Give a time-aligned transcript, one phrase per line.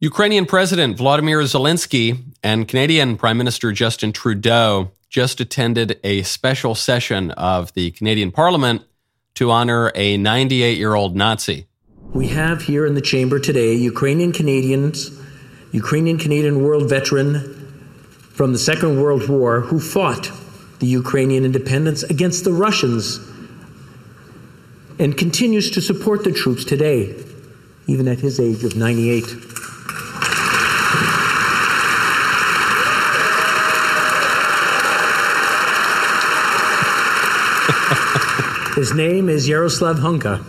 [0.00, 7.30] Ukrainian President Vladimir Zelensky and Canadian Prime Minister Justin Trudeau just attended a special session
[7.30, 8.82] of the Canadian Parliament
[9.36, 11.66] to honor a 98 year old Nazi.
[12.12, 15.18] We have here in the chamber today Ukrainian Canadians,
[15.72, 17.54] Ukrainian Canadian world veteran
[18.34, 20.30] from the Second World War who fought
[20.78, 23.18] the Ukrainian independence against the Russians
[24.98, 27.14] and continues to support the troops today,
[27.86, 29.55] even at his age of 98.
[38.76, 40.44] His name is Yaroslav Hunka.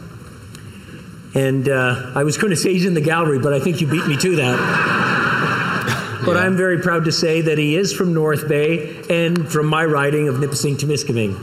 [1.34, 3.88] And uh, I was going to say he's in the gallery, but I think you
[3.88, 6.24] beat me to that.
[6.26, 6.42] but yeah.
[6.42, 10.28] I'm very proud to say that he is from North Bay and from my riding
[10.28, 11.38] of Nipissing Timiskaming.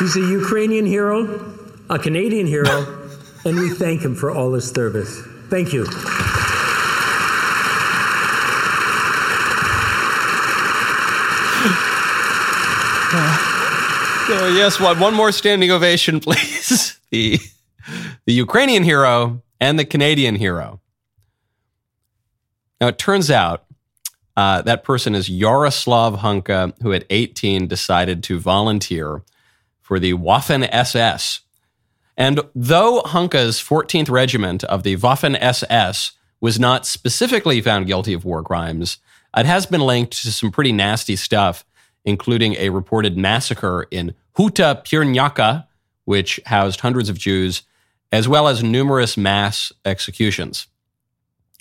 [0.00, 1.54] He's a Ukrainian hero,
[1.88, 3.08] a Canadian hero,
[3.44, 5.22] and we thank him for all his service.
[5.48, 5.86] Thank you.
[14.26, 16.98] So yes, one, one more standing ovation, please.
[17.10, 17.38] the
[18.24, 20.80] the Ukrainian hero and the Canadian hero.
[22.80, 23.64] Now it turns out
[24.36, 29.22] uh, that person is Yaroslav Hunka, who at 18 decided to volunteer
[29.80, 31.40] for the Waffen SS.
[32.16, 38.24] And though Hunka's 14th Regiment of the Waffen SS was not specifically found guilty of
[38.24, 38.98] war crimes,
[39.36, 41.64] it has been linked to some pretty nasty stuff
[42.04, 45.66] including a reported massacre in Huta Pieniacka,
[46.04, 47.62] which housed hundreds of Jews,
[48.12, 50.66] as well as numerous mass executions.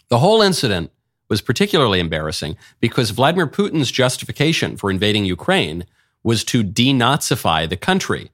[0.09, 0.91] The whole incident
[1.29, 5.85] was particularly embarrassing because Vladimir Putin's justification for invading Ukraine
[6.23, 8.31] was to denazify the country.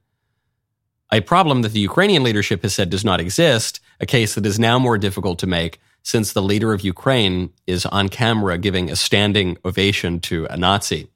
[1.11, 4.59] A problem that the Ukrainian leadership has said does not exist, a case that is
[4.59, 8.95] now more difficult to make since the leader of Ukraine is on camera giving a
[8.95, 11.09] standing ovation to a Nazi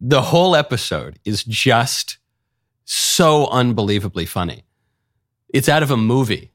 [0.00, 2.18] the whole episode is just
[2.84, 4.64] so unbelievably funny.
[5.48, 6.52] It's out of a movie,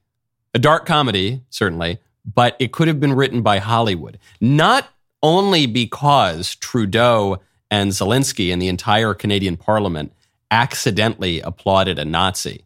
[0.54, 4.18] a dark comedy, certainly, but it could have been written by Hollywood.
[4.42, 4.88] Not
[5.22, 7.40] only because Trudeau
[7.70, 10.14] and Zelensky and the entire Canadian Parliament
[10.52, 12.66] accidentally applauded a Nazi.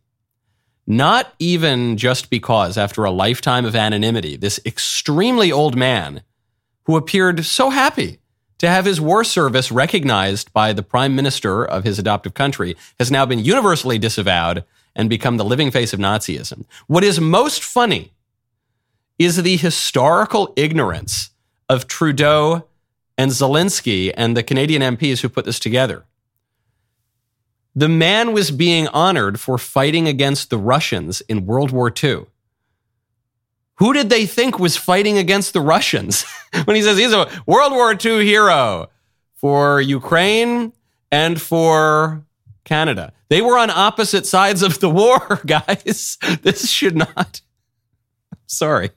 [0.85, 6.22] Not even just because, after a lifetime of anonymity, this extremely old man
[6.85, 8.19] who appeared so happy
[8.59, 13.09] to have his war service recognized by the prime minister of his adoptive country has
[13.09, 14.64] now been universally disavowed
[14.96, 16.66] and become the living face of Nazism.
[16.88, 18.14] What is most funny
[19.18, 21.31] is the historical ignorance
[21.68, 22.66] of Trudeau
[23.18, 26.06] and Zelensky and the Canadian MPs who put this together.
[27.75, 32.25] The man was being honored for fighting against the Russians in World War II.
[33.79, 36.25] Who did they think was fighting against the Russians
[36.66, 38.90] when he says he's a World War II hero
[39.35, 40.73] for Ukraine
[41.12, 42.23] and for
[42.66, 43.13] Canada?
[43.29, 46.18] They were on opposite sides of the war, guys.
[46.41, 47.41] This should not.
[48.47, 48.91] Sorry.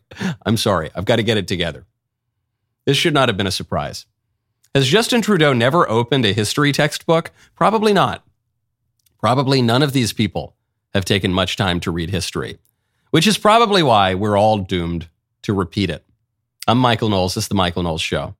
[0.44, 0.90] I'm sorry.
[0.94, 1.86] I've got to get it together.
[2.84, 4.06] This should not have been a surprise.
[4.74, 7.30] Has Justin Trudeau never opened a history textbook?
[7.54, 8.24] Probably not.
[9.20, 10.56] Probably none of these people
[10.92, 12.58] have taken much time to read history
[13.12, 15.06] which is probably why we're all doomed
[15.42, 16.02] to repeat it.
[16.66, 17.34] I'm Michael Knowles.
[17.34, 18.34] This is The Michael Knowles Show.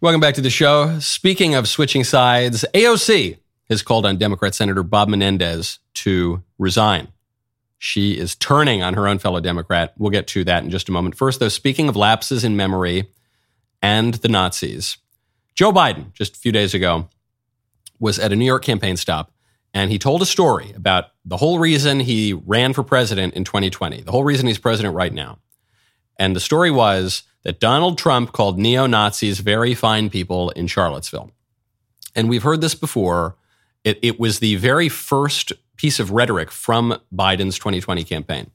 [0.00, 0.98] Welcome back to the show.
[0.98, 3.36] Speaking of switching sides, AOC
[3.68, 7.08] has called on Democrat Senator Bob Menendez to resign.
[7.78, 9.94] She is turning on her own fellow Democrat.
[9.98, 11.16] We'll get to that in just a moment.
[11.16, 13.10] First, though, speaking of lapses in memory
[13.80, 14.98] and the Nazis,
[15.54, 17.08] Joe Biden, just a few days ago,
[17.98, 19.32] was at a New York campaign stop
[19.74, 24.02] and he told a story about the whole reason he ran for president in 2020,
[24.02, 25.38] the whole reason he's president right now.
[26.18, 31.30] And the story was that Donald Trump called neo Nazis very fine people in Charlottesville.
[32.14, 33.36] And we've heard this before
[33.84, 38.50] it, it was the very first piece of rhetoric from Biden's 2020 campaign.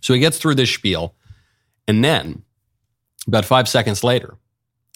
[0.00, 1.14] So he gets through this spiel,
[1.86, 2.42] and then
[3.26, 4.36] about five seconds later,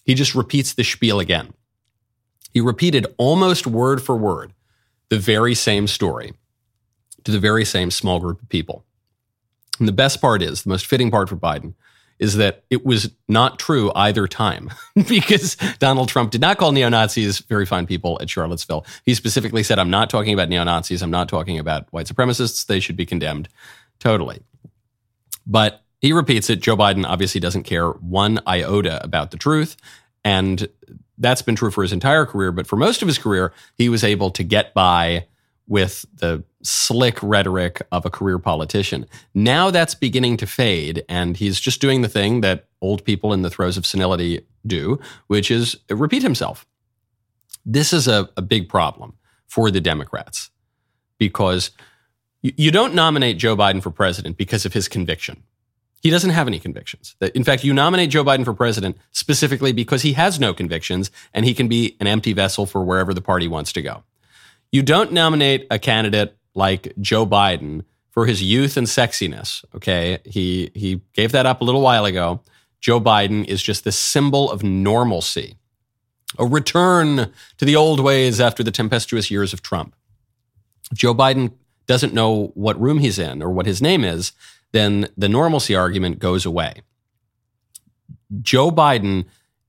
[0.05, 1.53] he just repeats the spiel again.
[2.53, 4.53] He repeated almost word for word
[5.09, 6.33] the very same story
[7.25, 8.85] to the very same small group of people.
[9.79, 11.75] And the best part is, the most fitting part for Biden,
[12.23, 14.71] is that it was not true either time
[15.09, 18.87] because Donald Trump did not call neo Nazis very fine people at Charlottesville.
[19.05, 21.03] He specifically said, I'm not talking about neo Nazis.
[21.03, 22.65] I'm not talking about white supremacists.
[22.65, 23.49] They should be condemned
[23.99, 24.41] totally.
[25.45, 26.61] But he repeats it.
[26.61, 29.77] Joe Biden obviously doesn't care one iota about the truth.
[30.25, 30.69] And
[31.19, 32.53] that's been true for his entire career.
[32.53, 35.27] But for most of his career, he was able to get by
[35.67, 39.07] with the slick rhetoric of a career politician.
[39.35, 43.43] Now that's beginning to fade, and he's just doing the thing that old people in
[43.43, 44.99] the throes of senility do,
[45.29, 46.67] which is repeat himself.
[47.65, 49.15] This is a, a big problem
[49.47, 50.51] for the Democrats
[51.19, 51.71] because
[52.43, 55.43] you, you don't nominate Joe Biden for president because of his conviction.
[56.03, 57.15] He doesn't have any convictions.
[57.35, 61.45] In fact, you nominate Joe Biden for president specifically because he has no convictions and
[61.45, 64.03] he can be an empty vessel for wherever the party wants to go.
[64.73, 69.65] You don't nominate a candidate like Joe Biden for his youth and sexiness.
[69.75, 70.19] Okay.
[70.25, 72.41] He, he gave that up a little while ago.
[72.81, 75.57] Joe Biden is just the symbol of normalcy,
[76.39, 79.95] a return to the old ways after the tempestuous years of Trump.
[80.93, 81.53] Joe Biden
[81.87, 84.33] doesn't know what room he's in or what his name is,
[84.73, 86.83] then the normalcy argument goes away.
[88.41, 89.27] Joe Biden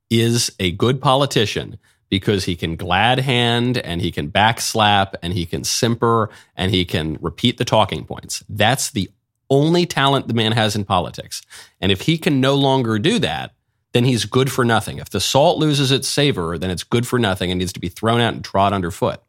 [0.10, 1.78] is a good politician
[2.14, 6.86] because he can glad hand and he can backslap and he can simper and he
[6.86, 8.44] can repeat the talking points.
[8.48, 9.10] That's the
[9.50, 11.42] only talent the man has in politics.
[11.82, 13.56] And if he can no longer do that,
[13.94, 15.00] then he's good for nothing.
[15.00, 17.90] If the salt loses its savor, then it's good for nothing and needs to be
[17.90, 19.20] thrown out and trod underfoot.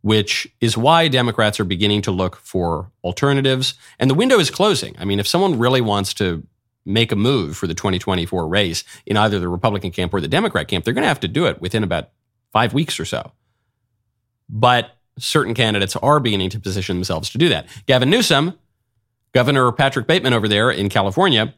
[0.00, 3.74] Which is why Democrats are beginning to look for alternatives.
[3.98, 4.94] And the window is closing.
[4.98, 6.46] I mean, if someone really wants to
[6.84, 10.68] make a move for the 2024 race in either the Republican camp or the Democrat
[10.68, 12.10] camp, they're going to have to do it within about
[12.52, 13.32] five weeks or so.
[14.48, 17.66] But certain candidates are beginning to position themselves to do that.
[17.86, 18.58] Gavin Newsom,
[19.32, 21.54] Governor Patrick Bateman over there in California,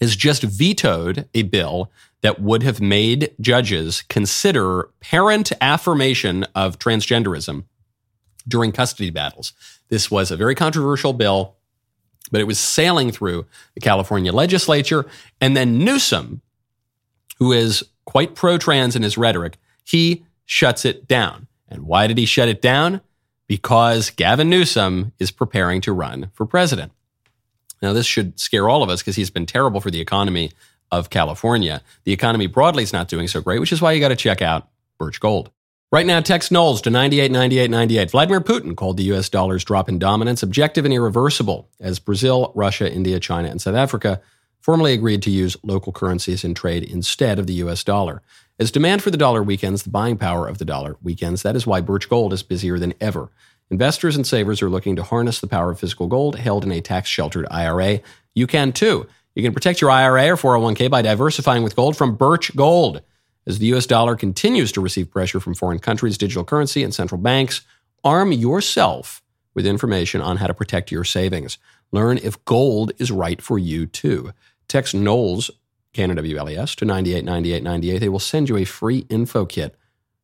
[0.00, 1.90] has just vetoed a bill
[2.22, 7.64] that would have made judges consider parent affirmation of transgenderism
[8.46, 9.52] during custody battles.
[9.88, 11.55] This was a very controversial bill
[12.28, 15.06] but it was sailing through the California legislature.
[15.40, 16.42] And then Newsom,
[17.38, 21.46] who is quite pro trans in his rhetoric, he shuts it down.
[21.68, 23.00] And why did he shut it down?
[23.46, 26.92] Because Gavin Newsom is preparing to run for president.
[27.82, 30.52] Now, this should scare all of us because he's been terrible for the economy
[30.90, 31.82] of California.
[32.04, 34.40] The economy broadly is not doing so great, which is why you got to check
[34.40, 34.68] out
[34.98, 35.50] Birch Gold.
[35.92, 38.10] Right now, text Knowles to 989898.
[38.10, 39.28] Vladimir Putin called the U.S.
[39.28, 44.20] dollar's drop in dominance objective and irreversible as Brazil, Russia, India, China, and South Africa
[44.58, 47.84] formally agreed to use local currencies in trade instead of the U.S.
[47.84, 48.20] dollar.
[48.58, 51.42] As demand for the dollar weakens, the buying power of the dollar weakens.
[51.42, 53.30] That is why Birch Gold is busier than ever.
[53.70, 56.80] Investors and savers are looking to harness the power of physical gold held in a
[56.80, 58.00] tax sheltered IRA.
[58.34, 59.06] You can too.
[59.36, 63.02] You can protect your IRA or 401k by diversifying with gold from Birch Gold.
[63.46, 67.20] As the US dollar continues to receive pressure from foreign countries' digital currency and central
[67.20, 67.60] banks,
[68.02, 69.22] arm yourself
[69.54, 71.58] with information on how to protect your savings.
[71.92, 74.32] Learn if gold is right for you too.
[74.68, 75.50] Text Knowles,
[75.92, 77.98] K-N-O-W-L-E-S, to 989898.
[77.98, 79.76] They will send you a free info kit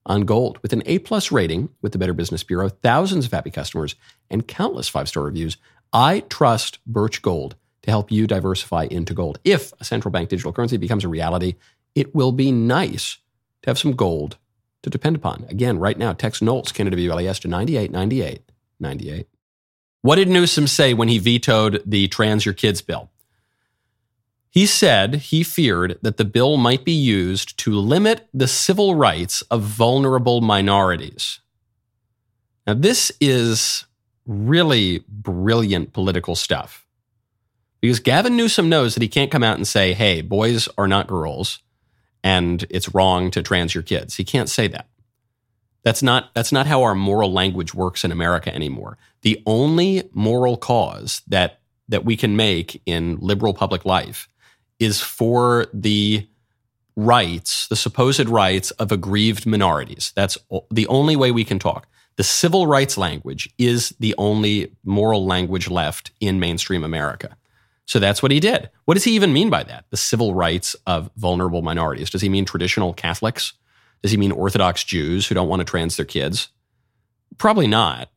[0.04, 3.50] on gold with an A plus rating with the Better Business Bureau, thousands of happy
[3.50, 3.94] customers,
[4.28, 5.56] and countless five star reviews.
[5.92, 9.38] I trust Birch Gold to help you diversify into gold.
[9.44, 11.54] If a central bank digital currency becomes a reality,
[11.94, 13.18] it will be nice
[13.62, 14.38] to have some gold
[14.82, 15.44] to depend upon.
[15.48, 18.42] Again, right now, text Knowles, Canada WLES to 9898
[18.80, 19.28] 98.
[20.02, 23.10] What did Newsom say when he vetoed the Trans Your Kids bill?
[24.50, 29.42] He said he feared that the bill might be used to limit the civil rights
[29.42, 31.40] of vulnerable minorities.
[32.66, 33.86] Now, this is
[34.26, 36.86] really brilliant political stuff
[37.80, 41.06] because Gavin Newsom knows that he can't come out and say, hey, boys are not
[41.06, 41.60] girls
[42.22, 44.16] and it's wrong to trans your kids.
[44.16, 44.88] He can't say that.
[45.82, 48.98] That's not that's not how our moral language works in America anymore.
[49.22, 54.28] The only moral cause that that we can make in liberal public life
[54.78, 56.26] is for the
[56.96, 60.12] rights, the supposed rights of aggrieved minorities.
[60.14, 60.38] That's
[60.70, 61.88] the only way we can talk.
[62.16, 67.36] The civil rights language is the only moral language left in mainstream America.
[67.86, 68.70] So that's what he did.
[68.84, 69.84] What does he even mean by that?
[69.90, 72.10] The civil rights of vulnerable minorities.
[72.10, 73.54] Does he mean traditional Catholics?
[74.02, 76.48] Does he mean Orthodox Jews who don't want to trans their kids?
[77.38, 78.08] Probably not.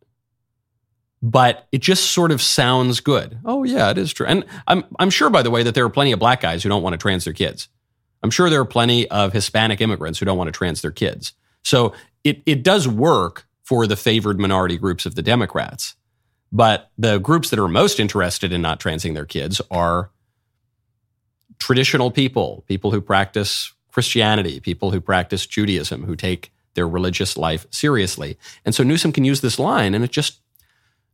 [1.21, 3.39] But it just sort of sounds good.
[3.45, 4.27] Oh yeah, it is true.
[4.27, 6.69] And I'm I'm sure by the way that there are plenty of black guys who
[6.69, 7.67] don't want to trans their kids.
[8.21, 11.33] I'm sure there are plenty of Hispanic immigrants who don't want to trans their kids.
[11.63, 11.93] So
[12.23, 15.95] it it does work for the favored minority groups of the Democrats.
[16.55, 20.09] But the groups that are most interested in not transing their kids are
[21.59, 27.67] traditional people, people who practice Christianity, people who practice Judaism, who take their religious life
[27.71, 28.37] seriously.
[28.63, 30.39] And so Newsom can use this line and it just,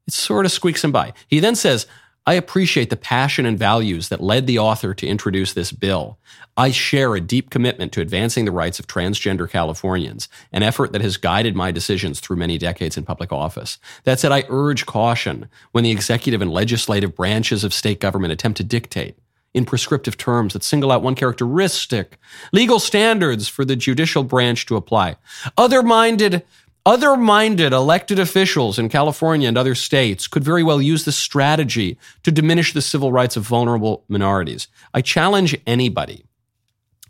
[0.05, 1.11] it sort of squeaks him by.
[1.27, 1.87] He then says,
[2.27, 6.19] I appreciate the passion and values that led the author to introduce this bill.
[6.55, 11.01] I share a deep commitment to advancing the rights of transgender Californians, an effort that
[11.01, 13.79] has guided my decisions through many decades in public office.
[14.03, 18.57] That said, I urge caution when the executive and legislative branches of state government attempt
[18.57, 19.17] to dictate
[19.53, 22.19] in prescriptive terms that single out one characteristic,
[22.53, 25.15] legal standards for the judicial branch to apply.
[25.57, 26.43] Other minded
[26.85, 31.97] other minded elected officials in California and other states could very well use this strategy
[32.23, 34.67] to diminish the civil rights of vulnerable minorities.
[34.93, 36.25] I challenge anybody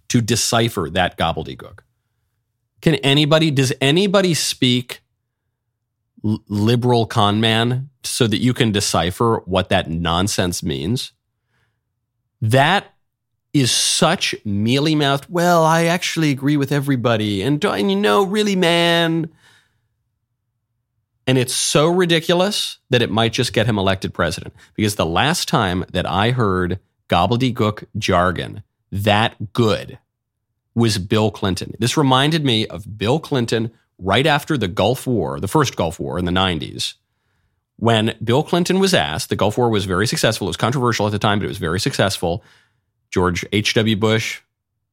[0.09, 1.79] to decipher that gobbledygook.
[2.81, 5.01] Can anybody, does anybody speak
[6.23, 11.13] liberal con man so that you can decipher what that nonsense means?
[12.41, 12.93] That
[13.53, 17.41] is such mealy mouthed, well, I actually agree with everybody.
[17.41, 19.29] And, uh, and you know, really, man.
[21.27, 24.53] And it's so ridiculous that it might just get him elected president.
[24.75, 29.99] Because the last time that I heard gobbledygook jargon that good
[30.75, 31.75] was Bill Clinton.
[31.79, 36.17] This reminded me of Bill Clinton right after the Gulf War, the first Gulf War
[36.17, 36.95] in the 90s,
[37.81, 40.45] when Bill Clinton was asked, the Gulf War was very successful.
[40.45, 42.43] It was controversial at the time, but it was very successful.
[43.09, 43.95] George H.W.
[43.95, 44.41] Bush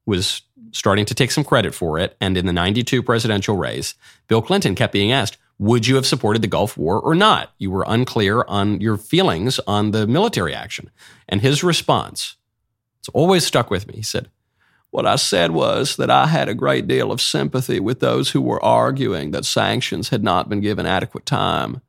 [0.07, 0.41] was
[0.73, 2.17] starting to take some credit for it.
[2.19, 3.95] And in the 92 presidential race,
[4.27, 7.53] Bill Clinton kept being asked, would you have supported the Gulf War or not?
[7.59, 10.91] You were unclear on your feelings on the military action.
[11.29, 12.37] And his response,
[13.01, 13.97] it's always stuck with me.
[13.97, 14.29] He said,
[14.91, 18.41] What I said was that I had a great deal of sympathy with those who
[18.41, 21.81] were arguing that sanctions had not been given adequate time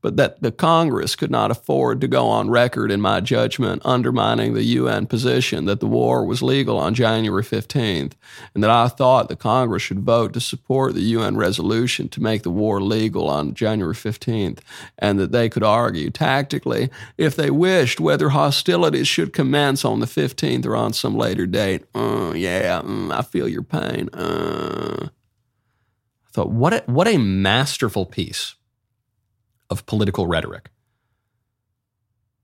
[0.00, 4.54] but that the Congress could not afford to go on record, in my judgment, undermining
[4.54, 8.12] the UN position that the war was legal on January 15th,
[8.54, 12.42] and that I thought the Congress should vote to support the UN resolution to make
[12.42, 14.60] the war legal on January 15th,
[14.98, 20.06] and that they could argue tactically, if they wished, whether hostilities should commence on the
[20.06, 21.84] 15th or on some later date.
[21.94, 24.08] Uh, yeah, mm, I feel your pain.
[24.12, 25.08] Uh.
[26.26, 28.54] I thought, what a, what a masterful piece
[29.70, 30.70] of political rhetoric.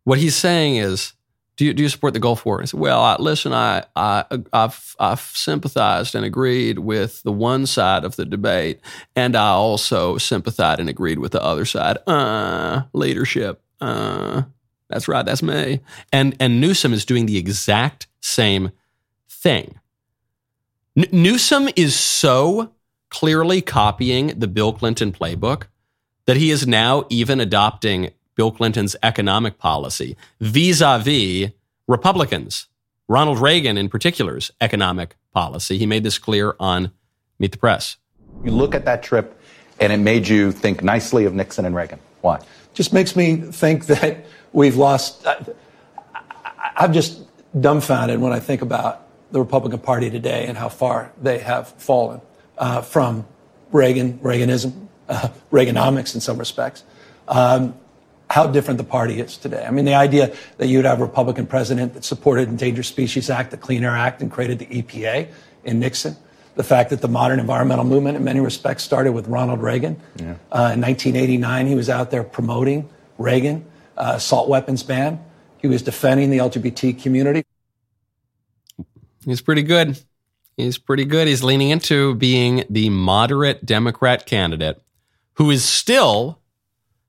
[0.04, 1.14] What he's saying is,
[1.56, 2.60] do you, do you support the Gulf War?
[2.60, 7.66] I said, well, I, listen, I, I, I've, I've sympathized and agreed with the one
[7.66, 8.80] side of the debate,
[9.14, 11.98] and I also sympathized and agreed with the other side.
[12.06, 13.62] Uh, leadership.
[13.80, 14.42] Uh,
[14.88, 15.80] that's right, that's me.
[16.12, 18.72] And, and Newsom is doing the exact same
[19.28, 19.78] thing.
[20.96, 22.72] N- Newsom is so
[23.10, 25.68] clearly copying the Bill Clinton playbook
[26.26, 31.50] that he is now even adopting Bill Clinton's economic policy vis a vis
[31.86, 32.66] Republicans,
[33.08, 35.78] Ronald Reagan in particular's economic policy.
[35.78, 36.90] He made this clear on
[37.38, 37.96] Meet the Press.
[38.42, 39.38] You look at that trip,
[39.80, 41.98] and it made you think nicely of Nixon and Reagan.
[42.22, 42.40] Why?
[42.72, 45.26] Just makes me think that we've lost.
[45.26, 45.44] I,
[46.76, 47.22] I'm just
[47.60, 52.20] dumbfounded when I think about the Republican Party today and how far they have fallen
[52.56, 53.26] uh, from
[53.72, 56.84] Reagan, Reaganism, uh, Reaganomics in some respects,
[57.28, 57.74] um,
[58.30, 59.64] how different the party is today.
[59.64, 63.50] I mean, the idea that you'd have a Republican president that supported Endangered Species Act,
[63.50, 65.28] the Clean Air Act, and created the EPA
[65.64, 66.16] in Nixon.
[66.56, 70.00] The fact that the modern environmental movement, in many respects, started with Ronald Reagan.
[70.16, 70.34] Yeah.
[70.52, 73.64] Uh, in 1989, he was out there promoting Reagan,
[73.96, 75.18] uh, assault weapons ban.
[75.58, 77.44] He was defending the LGBT community.
[79.24, 79.98] He's pretty good.
[80.56, 81.26] He's pretty good.
[81.26, 84.83] He's leaning into being the moderate Democrat candidate
[85.34, 86.40] who is still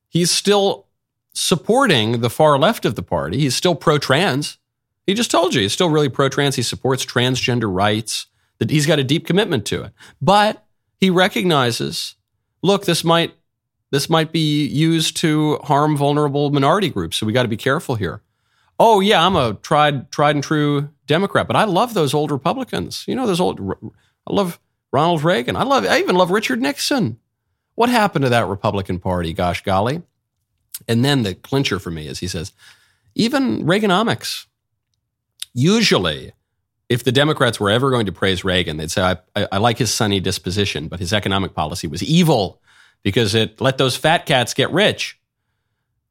[0.08, 0.86] he's still
[1.32, 3.38] supporting the far left of the party.
[3.38, 4.58] He's still pro-trans.
[5.06, 6.56] He just told you he's still really pro-trans.
[6.56, 8.26] He supports transgender rights.
[8.58, 9.92] That he's got a deep commitment to it.
[10.20, 10.64] But
[10.96, 12.14] he recognizes,
[12.62, 13.34] look, this might
[13.90, 17.18] this might be used to harm vulnerable minority groups.
[17.18, 18.22] So we got to be careful here.
[18.78, 23.04] Oh yeah, I'm a tried tried and true Democrat, but I love those old Republicans.
[23.06, 23.60] You know those old.
[24.26, 24.58] I love
[24.92, 25.54] Ronald Reagan.
[25.56, 25.84] I love.
[25.84, 27.18] I even love Richard Nixon.
[27.76, 30.02] What happened to that Republican Party, gosh golly?
[30.88, 32.52] And then the clincher for me is he says,
[33.14, 34.46] even Reaganomics.
[35.54, 36.32] Usually,
[36.88, 39.78] if the Democrats were ever going to praise Reagan, they'd say, I, I, I like
[39.78, 42.60] his sunny disposition, but his economic policy was evil
[43.02, 45.18] because it let those fat cats get rich.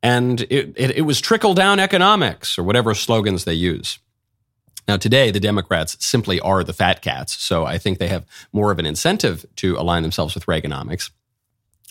[0.02, 4.00] And it, it, it was trickle down economics or whatever slogans they use.
[4.88, 7.42] Now, today, the Democrats simply are the fat cats.
[7.42, 11.10] So I think they have more of an incentive to align themselves with Reaganomics.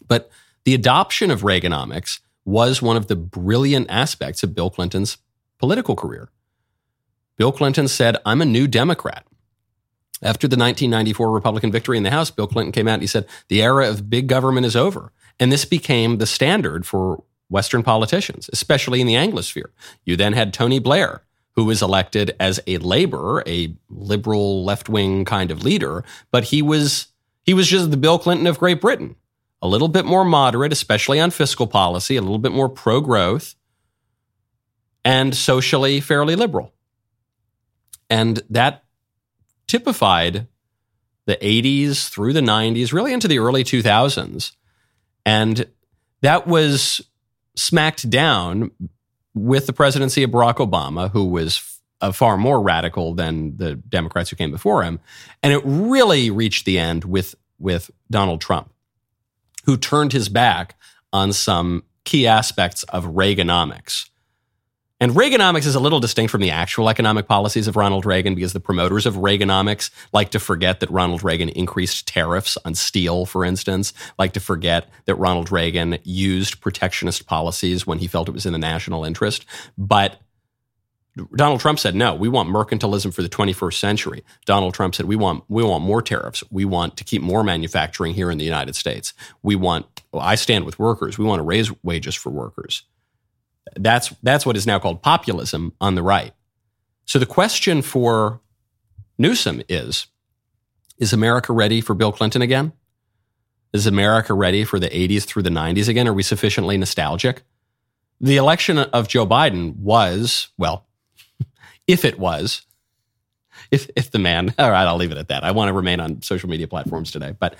[0.06, 0.30] But
[0.64, 5.18] the adoption of Reaganomics was one of the brilliant aspects of Bill Clinton's
[5.58, 6.30] political career.
[7.36, 9.26] Bill Clinton said, I'm a new Democrat.
[10.22, 13.26] After the 1994 Republican victory in the House, Bill Clinton came out and he said,
[13.48, 15.12] the era of big government is over.
[15.40, 19.70] And this became the standard for Western politicians, especially in the Anglosphere.
[20.04, 21.22] You then had Tony Blair,
[21.56, 26.62] who was elected as a labor, a liberal left wing kind of leader, but he
[26.62, 27.08] was
[27.44, 29.16] he was just the Bill Clinton of Great Britain,
[29.64, 33.54] a little bit more moderate, especially on fiscal policy, a little bit more pro growth,
[35.06, 36.74] and socially fairly liberal.
[38.10, 38.84] And that
[39.66, 40.48] typified
[41.24, 44.52] the 80s through the 90s, really into the early 2000s.
[45.24, 45.66] And
[46.20, 47.00] that was
[47.56, 48.70] smacked down
[49.32, 51.80] with the presidency of Barack Obama, who was
[52.12, 55.00] far more radical than the Democrats who came before him.
[55.42, 58.73] And it really reached the end with, with Donald Trump,
[59.64, 60.76] who turned his back
[61.12, 64.08] on some key aspects of Reaganomics
[65.04, 68.52] and Reaganomics is a little distinct from the actual economic policies of Ronald Reagan because
[68.52, 73.44] the promoters of Reaganomics like to forget that Ronald Reagan increased tariffs on steel, for
[73.44, 78.46] instance, like to forget that Ronald Reagan used protectionist policies when he felt it was
[78.46, 79.44] in the national interest.
[79.76, 80.20] But
[81.36, 84.24] Donald Trump said, no, we want mercantilism for the 21st century.
[84.46, 86.42] Donald Trump said, we want, we want more tariffs.
[86.50, 89.14] We want to keep more manufacturing here in the United States.
[89.42, 91.16] We want, well, I stand with workers.
[91.16, 92.82] We want to raise wages for workers.
[93.76, 96.32] That's, that's what is now called populism on the right.
[97.04, 98.40] So the question for
[99.16, 100.08] Newsom is
[100.98, 102.72] Is America ready for Bill Clinton again?
[103.72, 106.08] Is America ready for the 80s through the 90s again?
[106.08, 107.42] Are we sufficiently nostalgic?
[108.20, 110.86] The election of Joe Biden was, well,
[111.86, 112.62] if it was,
[113.70, 115.44] if, if the man, all right, I'll leave it at that.
[115.44, 117.34] I want to remain on social media platforms today.
[117.38, 117.56] But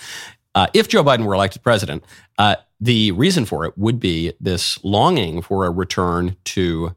[0.54, 2.04] uh, if Joe Biden were elected president,
[2.38, 6.94] uh, the reason for it would be this longing for a return to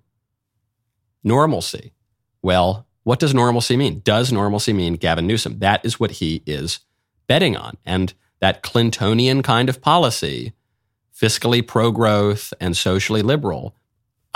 [1.23, 1.93] normalcy.
[2.41, 4.01] Well, what does normalcy mean?
[4.03, 5.59] Does normalcy mean Gavin Newsom?
[5.59, 6.81] That is what he is
[7.27, 7.77] betting on.
[7.85, 10.53] And that Clintonian kind of policy,
[11.15, 13.75] fiscally pro growth and socially liberal,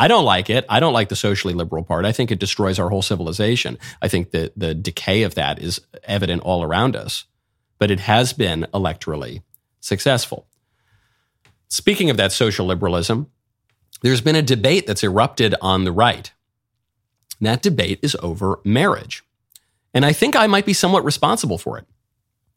[0.02, 0.66] I don't like it.
[0.68, 2.06] I don't like the socially liberal part.
[2.06, 3.78] I think it destroys our whole civilization.
[4.02, 7.26] I think that the decay of that is evident all around us
[7.82, 9.42] but it has been electorally
[9.80, 10.46] successful.
[11.68, 13.32] Speaking of that social liberalism,
[14.04, 16.32] there's been a debate that's erupted on the right.
[17.40, 19.24] that debate is over marriage.
[19.96, 21.88] And I think I might be somewhat responsible for it.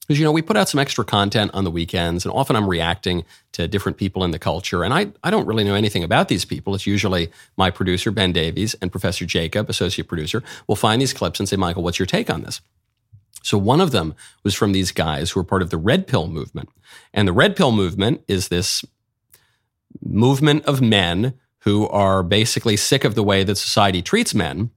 [0.06, 2.68] Because, you know, we put out some extra content on the weekends, and often I'm
[2.68, 4.84] reacting to different people in the culture.
[4.84, 6.74] And I, I don't really know anything about these people.
[6.74, 11.40] It's usually my producer, Ben Davies, and Professor Jacob, associate producer, will find these clips
[11.40, 12.60] and say, Michael, what's your take on this?
[13.42, 16.28] So one of them was from these guys who are part of the Red Pill
[16.28, 16.68] movement.
[17.12, 18.84] And the Red Pill movement is this
[20.02, 24.70] movement of men who are basically sick of the way that society treats men,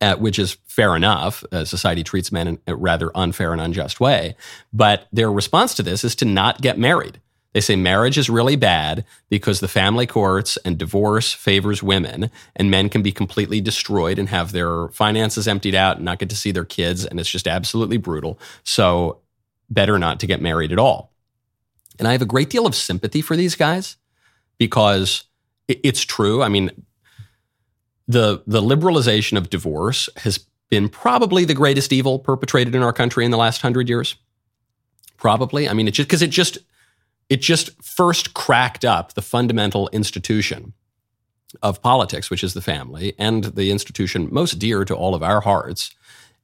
[0.00, 1.44] uh, which is fair enough.
[1.52, 4.36] Uh, society treats men in a rather unfair and unjust way.
[4.72, 7.20] But their response to this is to not get married.
[7.56, 12.70] They say marriage is really bad because the family courts and divorce favors women, and
[12.70, 16.36] men can be completely destroyed and have their finances emptied out and not get to
[16.36, 18.38] see their kids, and it's just absolutely brutal.
[18.62, 19.20] So,
[19.70, 21.12] better not to get married at all.
[21.98, 23.96] And I have a great deal of sympathy for these guys
[24.58, 25.24] because
[25.66, 26.42] it's true.
[26.42, 26.70] I mean,
[28.08, 33.24] the the liberalization of divorce has been probably the greatest evil perpetrated in our country
[33.24, 34.16] in the last hundred years.
[35.16, 35.68] Probably.
[35.68, 36.58] I mean, it just because it just
[37.28, 40.72] it just first cracked up the fundamental institution
[41.62, 45.40] of politics, which is the family, and the institution most dear to all of our
[45.40, 45.94] hearts.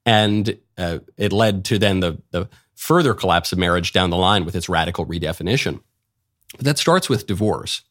[0.04, 4.44] And uh, it led to then the, the further collapse of marriage down the line
[4.44, 5.80] with its radical redefinition.
[6.56, 7.82] But that starts with divorce.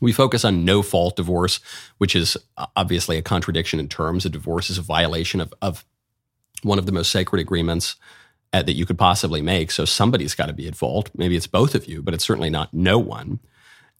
[0.00, 1.60] We focus on no fault divorce,
[1.98, 4.24] which is uh, obviously a contradiction in terms.
[4.24, 5.84] A divorce is a violation of, of
[6.62, 7.96] one of the most sacred agreements
[8.52, 9.70] uh, that you could possibly make.
[9.70, 11.10] So somebody's got to be at fault.
[11.14, 13.40] Maybe it's both of you, but it's certainly not no one.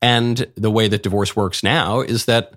[0.03, 2.55] And the way that divorce works now is that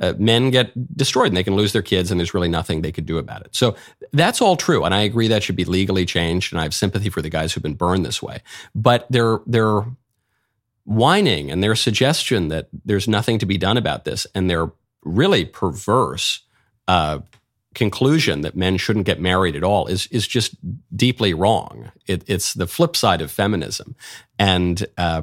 [0.00, 2.92] uh, men get destroyed and they can lose their kids, and there's really nothing they
[2.92, 3.54] could do about it.
[3.54, 3.76] So
[4.12, 6.52] that's all true, and I agree that should be legally changed.
[6.52, 8.42] And I have sympathy for the guys who've been burned this way.
[8.74, 9.84] But their their
[10.84, 14.70] whining and their suggestion that there's nothing to be done about this, and their
[15.04, 16.40] really perverse
[16.88, 17.20] uh,
[17.74, 20.54] conclusion that men shouldn't get married at all is is just
[20.96, 21.90] deeply wrong.
[22.06, 23.96] It, it's the flip side of feminism,
[24.38, 25.22] and uh,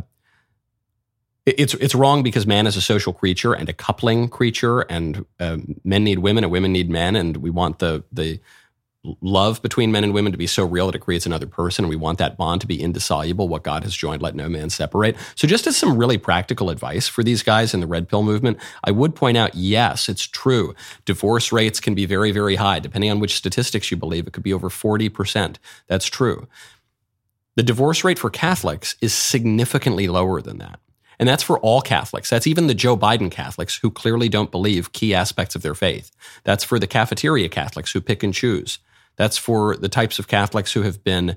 [1.45, 5.58] it's it's wrong because man is a social creature and a coupling creature, and uh,
[5.84, 8.39] men need women and women need men, and we want the the
[9.21, 11.85] love between men and women to be so real that it creates another person.
[11.85, 13.47] And we want that bond to be indissoluble.
[13.47, 15.15] What God has joined, let no man separate.
[15.35, 18.57] So, just as some really practical advice for these guys in the red pill movement,
[18.83, 20.75] I would point out yes, it's true.
[21.05, 22.79] Divorce rates can be very, very high.
[22.79, 25.57] Depending on which statistics you believe, it could be over 40%.
[25.88, 26.47] That's true.
[27.55, 30.79] The divorce rate for Catholics is significantly lower than that.
[31.19, 32.29] And that's for all Catholics.
[32.29, 36.12] That's even the Joe Biden Catholics who clearly don't believe key aspects of their faith.
[36.45, 38.79] That's for the cafeteria Catholics who pick and choose.
[39.19, 41.36] That's for the types of Catholics who have been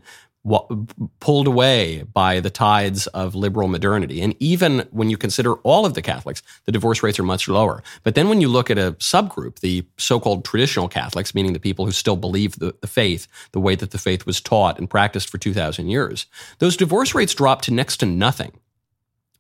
[1.18, 4.20] pulled away by the tides of liberal modernity.
[4.20, 7.82] And even when you consider all of the Catholics, the divorce rates are much lower.
[8.04, 11.60] But then when you look at a subgroup, the so called traditional Catholics, meaning the
[11.60, 14.88] people who still believe the, the, faith the way that the faith was taught and
[14.88, 16.26] practiced for 2,000 years,
[16.60, 18.52] those divorce rates drop to next to nothing.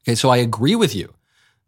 [0.02, 1.14] Okay, so I agree with you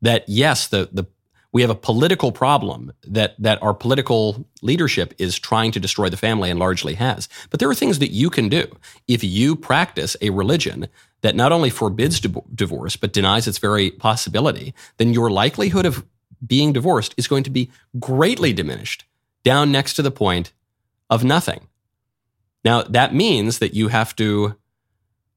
[0.02, 1.06] that yes, the, the
[1.54, 6.16] we have a political problem that that our political leadership is trying to destroy the
[6.16, 7.28] family and largely has.
[7.48, 8.66] But there are things that you can do
[9.08, 10.88] if you practice a religion
[11.22, 14.74] that not only forbids divorce but denies its very possibility.
[14.98, 16.04] Then your likelihood of
[16.44, 19.04] being divorced is going to be greatly diminished,
[19.44, 20.52] down next to the point
[21.08, 21.68] of nothing.
[22.64, 24.56] Now that means that you have to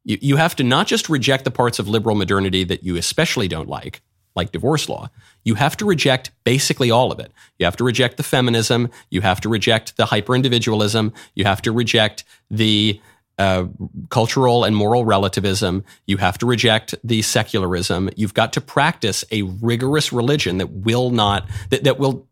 [0.04, 3.48] you, you have to not just reject the parts of liberal modernity that you especially
[3.48, 4.02] don't like,
[4.38, 5.10] like divorce law,
[5.44, 7.32] you have to reject basically all of it.
[7.60, 8.90] You have to reject the feminism.
[9.10, 11.12] You have to reject the hyper individualism.
[11.36, 13.02] You have to reject the
[13.38, 13.66] uh,
[14.10, 15.84] cultural and moral relativism.
[16.06, 18.10] You have to reject the secularism.
[18.16, 22.28] You've got to practice a rigorous religion that will not, that, that will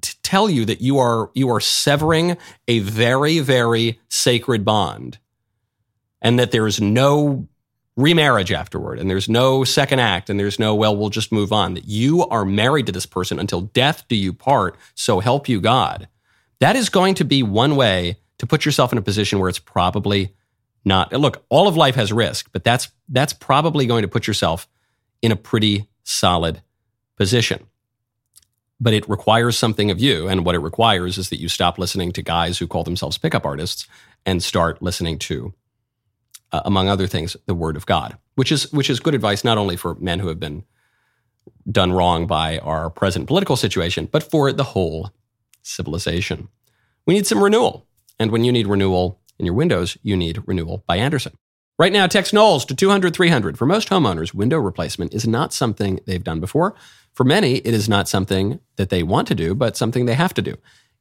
[0.00, 2.36] t- tell you that you are, you are severing
[2.68, 5.18] a very, very sacred bond
[6.22, 7.46] and that there is no
[7.96, 11.72] remarriage afterward and there's no second act and there's no well we'll just move on
[11.72, 15.60] that you are married to this person until death do you part so help you
[15.60, 16.06] god.
[16.58, 19.58] That is going to be one way to put yourself in a position where it's
[19.58, 20.34] probably
[20.84, 24.68] not look all of life has risk but that's that's probably going to put yourself
[25.22, 26.62] in a pretty solid
[27.16, 27.66] position.
[28.78, 32.12] But it requires something of you and what it requires is that you stop listening
[32.12, 33.88] to guys who call themselves pickup artists
[34.26, 35.54] and start listening to
[36.52, 39.58] uh, among other things, the Word of God, which is which is good advice not
[39.58, 40.64] only for men who have been
[41.70, 45.10] done wrong by our present political situation, but for the whole
[45.62, 46.48] civilization.
[47.06, 47.86] We need some renewal,
[48.18, 51.36] and when you need renewal in your windows, you need renewal by Andersen.
[51.78, 53.58] Right now, text Knowles to 200 300.
[53.58, 56.74] For most homeowners, window replacement is not something they've done before.
[57.12, 60.34] For many, it is not something that they want to do, but something they have
[60.34, 60.56] to do.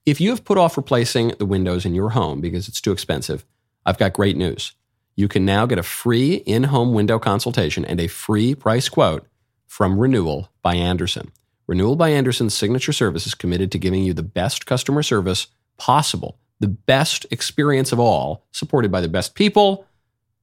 [0.05, 3.45] If you have put off replacing the windows in your home because it's too expensive,
[3.86, 4.73] I've got great news
[5.15, 9.25] you can now get a free in home window consultation and a free price quote
[9.67, 11.32] from Renewal by Andersen.
[11.67, 15.47] Renewal by Andersen's signature service is committed to giving you the best customer service
[15.78, 19.86] possible, the best experience of all, supported by the best people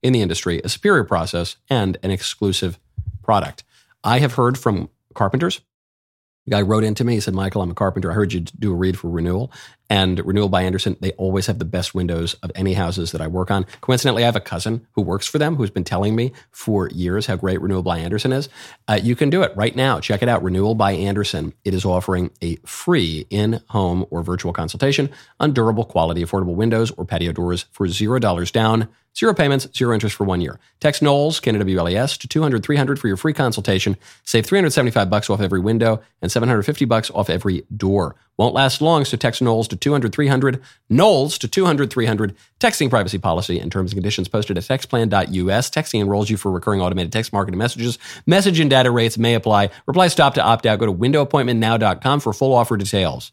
[0.02, 2.78] in the industry, a superior process, and an exclusive
[3.22, 3.62] product.
[4.02, 5.60] I have heard from carpenters
[6.44, 7.14] the guy wrote into me.
[7.14, 8.10] He said, Michael, I'm a carpenter.
[8.10, 9.52] I heard you do a read for Renewal.
[9.92, 13.26] And Renewal by Andersen, they always have the best windows of any houses that I
[13.26, 13.66] work on.
[13.82, 17.26] Coincidentally, I have a cousin who works for them who's been telling me for years
[17.26, 18.48] how great Renewal by Andersen is.
[18.88, 20.00] Uh, you can do it right now.
[20.00, 21.52] Check it out, Renewal by Andersen.
[21.66, 26.90] It is offering a free in home or virtual consultation on durable, quality, affordable windows
[26.92, 30.58] or patio doors for $0 down Zero payments, zero interest for one year.
[30.80, 33.98] Text Knowles, WLAS to 200 300 for your free consultation.
[34.24, 38.16] Save 375 bucks off every window and 750 bucks off every door.
[38.38, 40.62] Won't last long, so text Knowles to 200 300.
[40.88, 42.34] Knowles to 200 300.
[42.58, 45.70] Texting privacy policy and terms and conditions posted at textplan.us.
[45.70, 47.98] Texting enrolls you for recurring automated text marketing messages.
[48.26, 49.70] Message and data rates may apply.
[49.86, 50.78] Reply stop to opt out.
[50.78, 53.32] Go to windowappointmentnow.com for full offer details.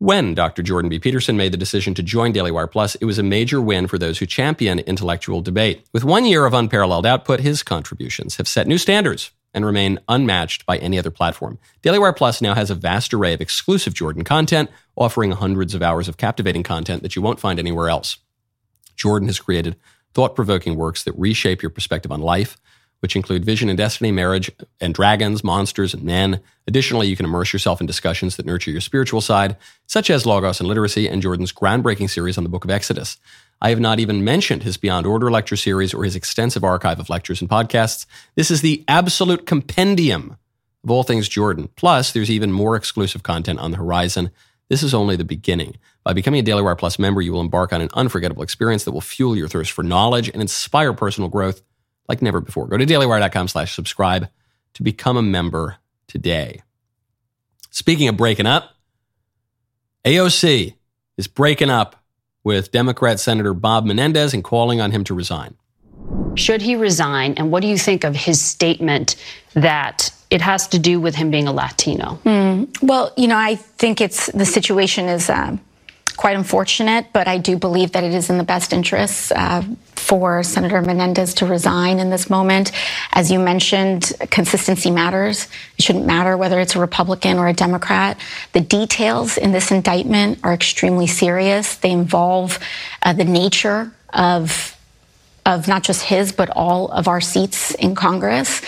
[0.00, 0.62] When Dr.
[0.62, 1.00] Jordan B.
[1.00, 3.98] Peterson made the decision to join Daily Wire Plus, it was a major win for
[3.98, 5.84] those who champion intellectual debate.
[5.92, 10.64] With one year of unparalleled output, his contributions have set new standards and remain unmatched
[10.64, 11.58] by any other platform.
[11.82, 15.82] Daily Wire Plus now has a vast array of exclusive Jordan content, offering hundreds of
[15.82, 18.18] hours of captivating content that you won't find anywhere else.
[18.96, 19.76] Jordan has created
[20.14, 22.56] thought provoking works that reshape your perspective on life
[23.00, 26.40] which include vision and destiny, marriage, and dragons, monsters, and men.
[26.66, 30.60] Additionally, you can immerse yourself in discussions that nurture your spiritual side, such as Logos
[30.60, 33.16] and Literacy and Jordan's groundbreaking series on the book of Exodus.
[33.60, 37.10] I have not even mentioned his Beyond Order lecture series or his extensive archive of
[37.10, 38.06] lectures and podcasts.
[38.36, 40.36] This is the absolute compendium
[40.84, 41.68] of all things Jordan.
[41.74, 44.30] Plus, there's even more exclusive content on the horizon.
[44.68, 45.76] This is only the beginning.
[46.04, 48.92] By becoming a Daily Wire Plus member, you will embark on an unforgettable experience that
[48.92, 51.62] will fuel your thirst for knowledge and inspire personal growth
[52.08, 52.66] like never before.
[52.66, 54.28] Go to dailywire.com slash subscribe
[54.74, 56.62] to become a member today.
[57.70, 58.70] Speaking of breaking up,
[60.04, 60.74] AOC
[61.16, 61.97] is breaking up
[62.48, 65.54] with Democrat Senator Bob Menendez and calling on him to resign.
[66.34, 67.34] Should he resign?
[67.34, 69.16] And what do you think of his statement
[69.52, 72.18] that it has to do with him being a Latino?
[72.24, 75.60] Mm, well, you know, I think it's the situation is um,
[76.18, 79.62] quite unfortunate, but I do believe that it is in the best interests uh,
[79.94, 82.72] for Senator Menendez to resign in this moment.
[83.12, 85.46] As you mentioned, consistency matters.
[85.78, 88.18] It shouldn't matter whether it's a Republican or a Democrat.
[88.52, 91.76] The details in this indictment are extremely serious.
[91.76, 92.58] They involve
[93.02, 94.76] uh, the nature of
[95.48, 98.60] of not just his, but all of our seats in Congress.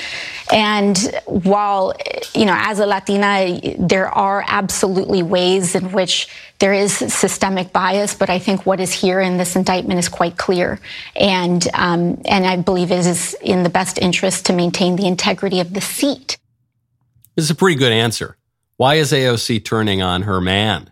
[0.50, 1.94] And while,
[2.34, 6.26] you know, as a Latina, there are absolutely ways in which
[6.58, 10.38] there is systemic bias, but I think what is here in this indictment is quite
[10.38, 10.80] clear.
[11.14, 15.60] And, um, and I believe it is in the best interest to maintain the integrity
[15.60, 16.38] of the seat.
[17.36, 18.36] This is a pretty good answer.
[18.78, 20.90] Why is AOC turning on her man,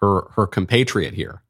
[0.00, 1.42] her, her compatriot here?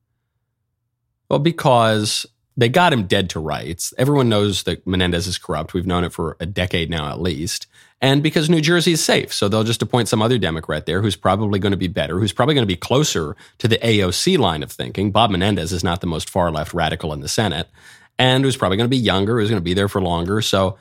[1.29, 2.27] Well, because
[2.59, 3.95] they got him dead to rights.
[3.99, 5.75] Everyone knows that Menendez is corrupt.
[5.75, 7.69] We've known it for a decade now, at least.
[8.01, 9.33] And because New Jersey is safe.
[9.33, 12.33] So they'll just appoint some other Democrat there who's probably going to be better, who's
[12.33, 15.13] probably going to be closer to the AOC line of thinking.
[15.13, 17.69] Bob Menendez is not the most far left radical in the Senate,
[18.19, 20.43] and who's probably going to be younger, who's going to be there for longer.
[20.43, 20.79] So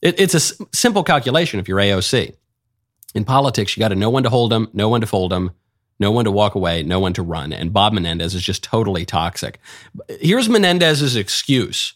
[0.00, 2.34] it, it's a s- simple calculation if you're AOC.
[3.14, 5.52] In politics, you got to know when to hold them, know when to fold them,
[5.98, 7.52] no one to walk away, no one to run.
[7.52, 9.58] And Bob Menendez is just totally toxic.
[10.08, 11.94] Here's Menendez's excuse.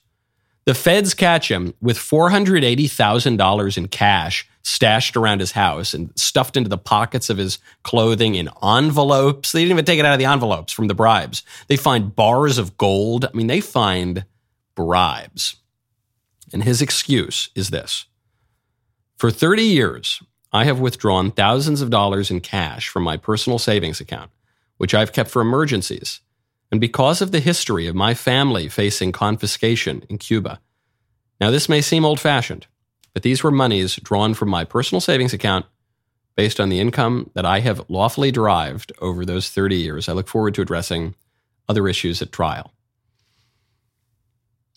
[0.64, 6.68] The feds catch him with $480,000 in cash stashed around his house and stuffed into
[6.68, 9.52] the pockets of his clothing in envelopes.
[9.52, 11.44] They didn't even take it out of the envelopes from the bribes.
[11.68, 13.24] They find bars of gold.
[13.24, 14.24] I mean, they find
[14.74, 15.54] bribes.
[16.52, 18.06] And his excuse is this
[19.16, 20.20] For 30 years,
[20.52, 24.30] I have withdrawn thousands of dollars in cash from my personal savings account,
[24.76, 26.20] which I've kept for emergencies.
[26.70, 30.60] And because of the history of my family facing confiscation in Cuba.
[31.40, 32.66] Now, this may seem old fashioned,
[33.12, 35.66] but these were monies drawn from my personal savings account
[36.36, 40.08] based on the income that I have lawfully derived over those 30 years.
[40.08, 41.14] I look forward to addressing
[41.68, 42.72] other issues at trial.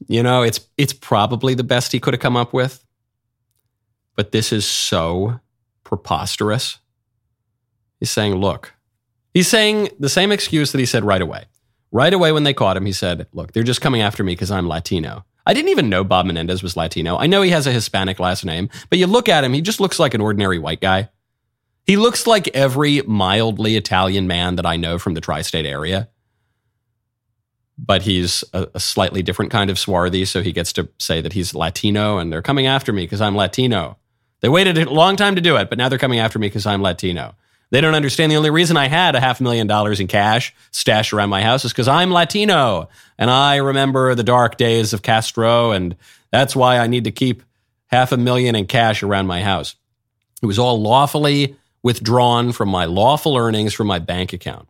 [0.08, 2.86] You know, it's, it's probably the best he could have come up with,
[4.16, 5.40] but this is so
[5.90, 6.78] preposterous.
[8.00, 8.74] He's saying, look,
[9.34, 11.46] he's saying the same excuse that he said right away.
[11.92, 14.52] Right away when they caught him, he said, look, they're just coming after me because
[14.52, 15.26] I'm Latino.
[15.48, 17.18] I didn't even know Bob Menendez was Latino.
[17.18, 19.80] I know he has a Hispanic last name, but you look at him, he just
[19.80, 21.10] looks like an ordinary white guy.
[21.88, 26.10] He looks like every mildly Italian man that I know from the tri state area.
[27.80, 31.34] But he's a, a, slightly different kind of swarthy, so he gets to say that
[31.34, 33.98] he's Latino and they're coming after me because I'm Latino.
[34.42, 36.66] They waited a long time to do it, but now they're coming after me because
[36.66, 37.36] I'm Latino.
[37.72, 41.14] They don't understand the only reason I had a half million dollars in cash stashed
[41.14, 42.90] around my house is because I'm Latino.
[43.18, 45.96] And I remember the dark days of Castro, and
[46.32, 47.44] that's why I need to keep
[47.88, 49.76] half a million in cash around my house.
[50.42, 54.68] It was all lawfully withdrawn from my lawful earnings from my bank account.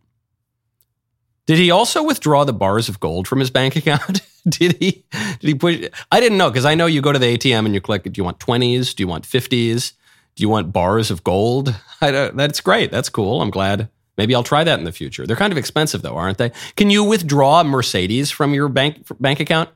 [1.46, 4.20] Did he also withdraw the bars of gold from his bank account?
[4.48, 5.04] did he?
[5.40, 5.88] Did he push?
[6.10, 8.04] I didn't know because I know you go to the ATM and you click.
[8.04, 8.94] Do you want twenties?
[8.94, 9.92] Do you want fifties?
[10.36, 11.74] Do you want bars of gold?
[12.00, 12.90] i don't that's great.
[12.90, 13.42] That's cool.
[13.42, 13.88] I'm glad.
[14.16, 15.26] Maybe I'll try that in the future.
[15.26, 16.52] They're kind of expensive though, aren't they?
[16.76, 19.70] Can you withdraw Mercedes from your bank bank account?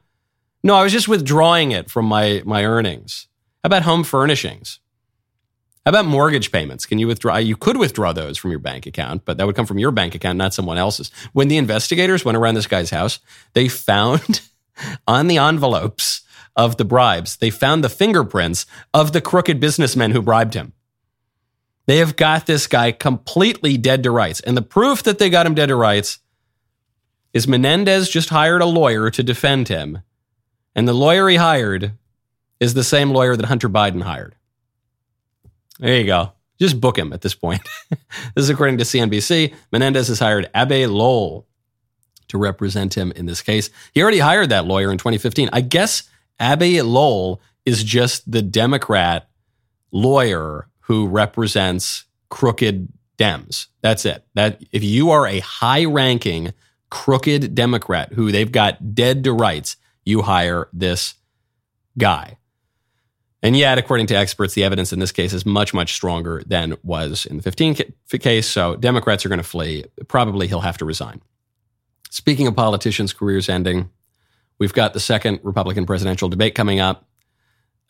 [0.62, 3.26] No, I was just withdrawing it from my my earnings.
[3.62, 4.80] How about home furnishings?
[5.84, 6.86] How about mortgage payments?
[6.86, 7.34] Can you withdraw?
[7.34, 9.90] Uh, you could withdraw those from your bank account, but that would come from your
[9.90, 11.10] bank account, not someone else's.
[11.34, 13.18] When the investigators went around this guy's house,
[13.52, 14.40] they found
[15.06, 16.22] on the envelopes
[16.56, 20.72] of the bribes, they found the fingerprints of the crooked businessmen who bribed him.
[21.86, 24.40] They have got this guy completely dead to rights.
[24.40, 26.18] And the proof that they got him dead to rights
[27.32, 30.00] is Menendez just hired a lawyer to defend him.
[30.74, 31.92] And the lawyer he hired
[32.60, 34.34] is the same lawyer that Hunter Biden hired.
[35.78, 36.32] There you go.
[36.58, 37.62] Just book him at this point.
[37.90, 37.98] this
[38.36, 39.52] is according to CNBC.
[39.72, 41.46] Menendez has hired Abbe Lowell
[42.28, 43.70] to represent him in this case.
[43.92, 45.50] He already hired that lawyer in 2015.
[45.52, 46.04] I guess
[46.38, 49.28] Abbe Lowell is just the Democrat
[49.92, 53.66] lawyer who represents crooked Dems.
[53.80, 54.24] That's it.
[54.34, 56.52] That if you are a high-ranking
[56.90, 61.14] crooked Democrat who they've got dead to rights, you hire this
[61.96, 62.38] guy.
[63.42, 66.76] And yet, according to experts, the evidence in this case is much, much stronger than
[66.82, 67.76] was in the 15
[68.08, 68.48] case.
[68.48, 69.84] So Democrats are going to flee.
[70.08, 71.20] Probably he'll have to resign.
[72.14, 73.90] Speaking of politicians' careers ending,
[74.60, 77.08] we've got the second Republican presidential debate coming up.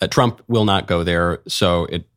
[0.01, 1.43] Uh, Trump will not go there.
[1.47, 2.09] So it,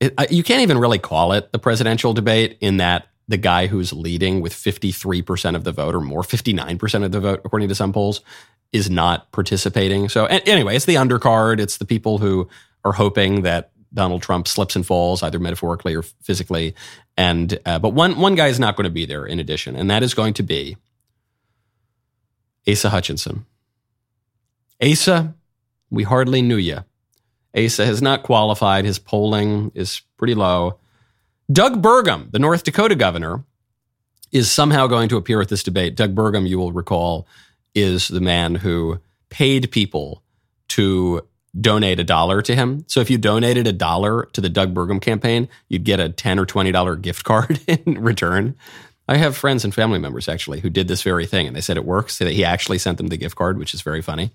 [0.00, 3.66] it uh, you can't even really call it the presidential debate in that the guy
[3.66, 7.74] who's leading with 53% of the vote or more, 59% of the vote, according to
[7.74, 8.22] some polls,
[8.72, 10.08] is not participating.
[10.08, 11.60] So, anyway, it's the undercard.
[11.60, 12.48] It's the people who
[12.86, 16.74] are hoping that Donald Trump slips and falls, either metaphorically or physically.
[17.18, 19.26] And uh, but one one guy is not going to be there.
[19.26, 20.78] In addition, and that is going to be
[22.68, 23.46] Asa Hutchinson.
[24.82, 25.34] Asa,
[25.90, 26.78] we hardly knew you.
[27.56, 28.84] Asa has not qualified.
[28.84, 30.78] His polling is pretty low.
[31.52, 33.44] Doug Burgum, the North Dakota governor,
[34.30, 35.96] is somehow going to appear at this debate.
[35.96, 37.26] Doug Burgum, you will recall,
[37.74, 40.22] is the man who paid people
[40.68, 41.26] to
[41.58, 42.84] donate a dollar to him.
[42.86, 46.38] So if you donated a dollar to the Doug Burgum campaign, you'd get a 10
[46.38, 48.54] or $20 gift card in return.
[49.10, 51.76] I have friends and family members actually who did this very thing and they said
[51.76, 52.16] it works.
[52.16, 54.30] So that he actually sent them the gift card, which is very funny.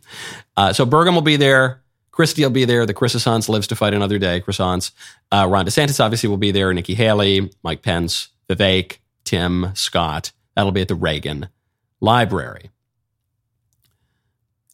[0.57, 1.81] Uh, so Burgum will be there.
[2.11, 2.85] Christie will be there.
[2.85, 4.41] The Croissants lives to fight another day.
[4.41, 4.91] Croissants.
[5.31, 6.73] Uh, Ron DeSantis obviously will be there.
[6.73, 10.33] Nikki Haley, Mike Pence, Vivek, Tim, Scott.
[10.55, 11.47] That'll be at the Reagan
[12.01, 12.69] Library.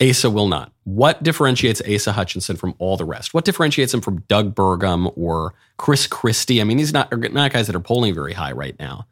[0.01, 0.71] Asa will not.
[0.83, 3.35] What differentiates Asa Hutchinson from all the rest?
[3.35, 6.59] What differentiates him from Doug Burgum or Chris Christie?
[6.59, 9.05] I mean, these not not guys that are polling very high right now.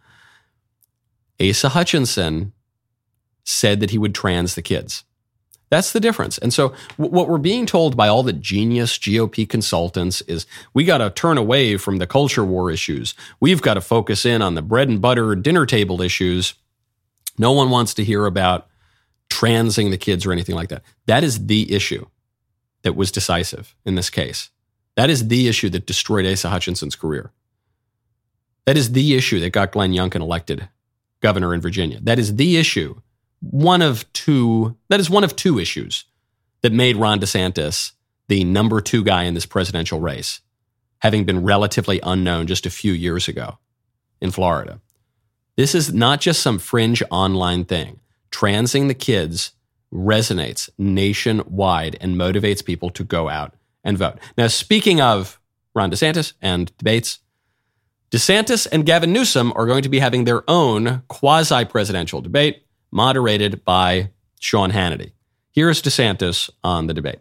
[1.41, 2.53] Asa Hutchinson
[3.43, 5.03] said that he would trans the kids.
[5.69, 6.37] That's the difference.
[6.39, 10.83] And so, w- what we're being told by all the genius GOP consultants is we
[10.83, 13.13] got to turn away from the culture war issues.
[13.39, 16.55] We've got to focus in on the bread and butter dinner table issues.
[17.37, 18.67] No one wants to hear about
[19.29, 20.83] transing the kids or anything like that.
[21.05, 22.07] That is the issue
[22.81, 24.49] that was decisive in this case.
[24.95, 27.31] That is the issue that destroyed Asa Hutchinson's career.
[28.65, 30.67] That is the issue that got Glenn Youngkin elected
[31.21, 31.99] governor in Virginia.
[32.01, 33.01] That is the issue.
[33.41, 36.05] One of two, that is one of two issues
[36.61, 37.93] that made Ron DeSantis
[38.29, 40.39] the number two guy in this presidential race,
[40.99, 43.57] having been relatively unknown just a few years ago
[44.21, 44.79] in Florida.
[45.57, 47.99] This is not just some fringe online thing
[48.31, 49.51] transing the kids
[49.91, 54.19] resonates nationwide and motivates people to go out and vote.
[54.37, 55.39] Now, speaking of
[55.73, 57.19] Ron DeSantis and debates,
[58.11, 63.63] DeSantis and Gavin Newsom are going to be having their own quasi presidential debate moderated
[63.63, 65.11] by Sean Hannity.
[65.51, 67.19] Here's DeSantis on the debate.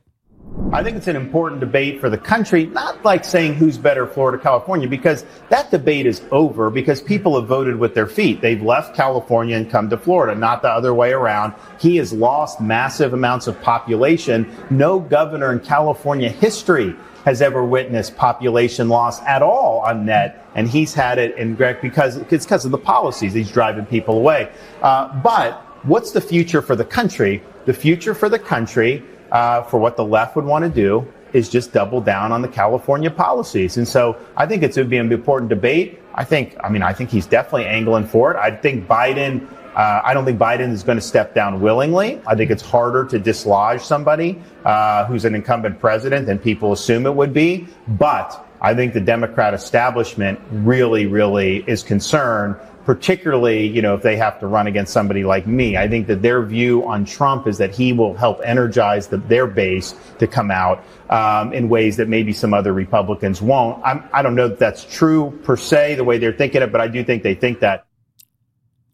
[0.72, 4.42] I think it's an important debate for the country, not like saying who's better, Florida,
[4.42, 8.40] California, because that debate is over because people have voted with their feet.
[8.40, 11.52] They've left California and come to Florida, not the other way around.
[11.78, 14.50] He has lost massive amounts of population.
[14.70, 16.96] No governor in California history
[17.26, 21.80] has ever witnessed population loss at all on net, and he's had it And Greg,
[21.80, 23.32] because it's because of the policies.
[23.32, 24.50] He's driving people away.
[24.82, 27.42] Uh, but what's the future for the country?
[27.66, 31.48] The future for the country uh, for what the left would want to do is
[31.48, 33.76] just double down on the California policies.
[33.76, 36.00] And so I think it's going to be an important debate.
[36.14, 38.36] I think, I mean, I think he's definitely angling for it.
[38.38, 39.46] I think Biden,
[39.76, 42.20] uh, I don't think Biden is going to step down willingly.
[42.26, 47.06] I think it's harder to dislodge somebody uh, who's an incumbent president than people assume
[47.06, 47.68] it would be.
[47.88, 52.56] But I think the Democrat establishment really, really is concerned
[52.88, 55.76] particularly, you know, if they have to run against somebody like me.
[55.76, 59.46] I think that their view on Trump is that he will help energize the, their
[59.46, 63.78] base to come out um, in ways that maybe some other Republicans won't.
[63.84, 66.72] I'm, I do not know that that's true per se, the way they're thinking it,
[66.72, 67.84] but I do think they think that.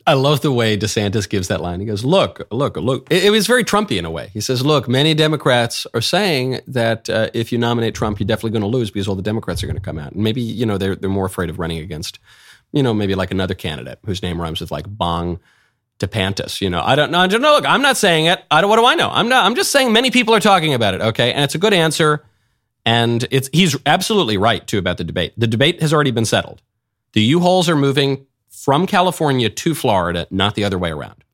[0.06, 1.80] I love the way DeSantis gives that line.
[1.80, 4.30] He goes, "Look, look, look." It, it was very Trumpy in a way.
[4.32, 8.50] He says, "Look, many Democrats are saying that uh, if you nominate Trump, you're definitely
[8.50, 10.66] going to lose because all the Democrats are going to come out, and maybe you
[10.66, 12.18] know they're they're more afraid of running against
[12.74, 15.38] you know, maybe like another candidate whose name rhymes with like Bong
[16.00, 16.60] DePantis.
[16.60, 17.24] You know, I don't know.
[17.24, 17.38] Know.
[17.38, 18.44] Look, I'm not saying it.
[18.50, 19.08] I don't, what do I know?
[19.10, 19.46] I'm not.
[19.46, 21.00] I'm just saying many people are talking about it.
[21.00, 22.24] Okay, and it's a good answer,
[22.84, 25.34] and it's he's absolutely right too about the debate.
[25.38, 26.62] The debate has already been settled.
[27.12, 28.26] The U-Hauls are moving
[28.62, 31.24] from California to Florida, not the other way around.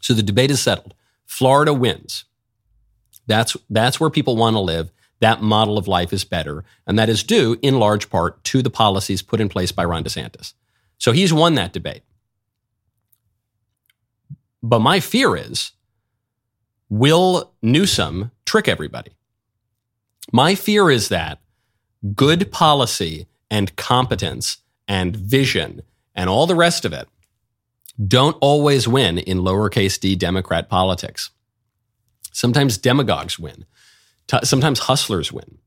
[0.00, 0.94] So the debate is settled.
[1.26, 2.24] Florida wins.
[3.26, 6.64] That's that's where people want to live that model of life is better.
[6.86, 10.04] And that is due in large part to the policies put in place by Ron
[10.04, 10.52] DeSantis.
[10.98, 12.02] So he's won that debate.
[14.62, 15.72] But my fear is
[16.88, 19.12] will Newsom trick everybody?
[20.32, 21.40] My fear is that
[22.14, 25.82] good policy and competence and vision
[26.16, 27.08] and all the rest of it
[28.04, 31.30] don't always win in lowercase d Democrat politics.
[32.32, 33.64] Sometimes demagogues win.
[34.42, 35.58] Sometimes hustlers win.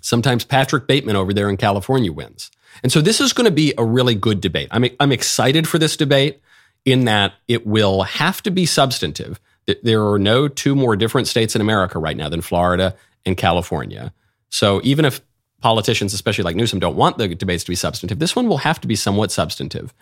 [0.00, 2.50] Sometimes Patrick Bateman over there in California wins.
[2.82, 4.68] And so this is going to be a really good debate.
[4.70, 6.40] I'm, I'm excited for this debate
[6.84, 9.40] in that it will have to be substantive.
[9.82, 14.12] There are no two more different states in America right now than Florida and California.
[14.50, 15.20] So even if
[15.64, 18.78] politicians, especially like Newsom, don't want the debates to be substantive, this one will have
[18.82, 19.94] to be somewhat substantive.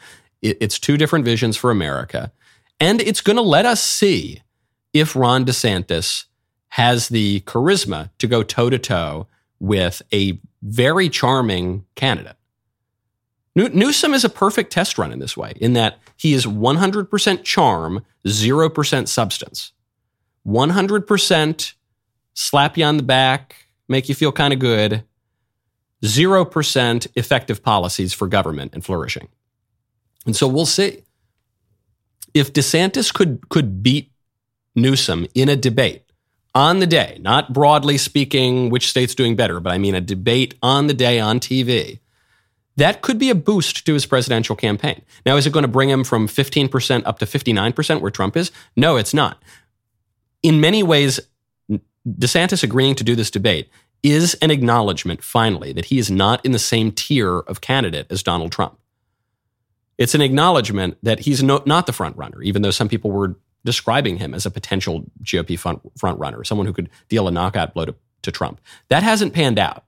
[0.42, 2.32] It's two different visions for America.
[2.80, 4.42] And it's going to let us see
[4.92, 6.24] if Ron DeSantis
[6.70, 9.28] has the charisma to go toe to toe
[9.60, 12.36] with a very charming candidate.
[13.54, 18.04] Newsom is a perfect test run in this way, in that he is 100% charm,
[18.26, 19.72] 0% substance.
[20.44, 21.74] 100%
[22.34, 23.54] slap you on the back,
[23.86, 25.04] make you feel kind of good,
[26.02, 29.28] 0% effective policies for government and flourishing.
[30.26, 31.02] And so we'll see.
[32.34, 34.10] If DeSantis could, could beat
[34.74, 36.04] Newsom in a debate
[36.54, 40.54] on the day, not broadly speaking which state's doing better, but I mean a debate
[40.62, 42.00] on the day on TV,
[42.76, 45.02] that could be a boost to his presidential campaign.
[45.26, 48.50] Now, is it going to bring him from 15% up to 59% where Trump is?
[48.76, 49.42] No, it's not.
[50.42, 51.20] In many ways,
[52.06, 53.68] DeSantis agreeing to do this debate
[54.02, 58.22] is an acknowledgement, finally, that he is not in the same tier of candidate as
[58.22, 58.78] Donald Trump.
[59.98, 63.36] It's an acknowledgement that he's no, not the front runner, even though some people were
[63.64, 67.74] describing him as a potential GOP front, front runner, someone who could deal a knockout
[67.74, 68.60] blow to, to Trump.
[68.88, 69.84] That hasn't panned out.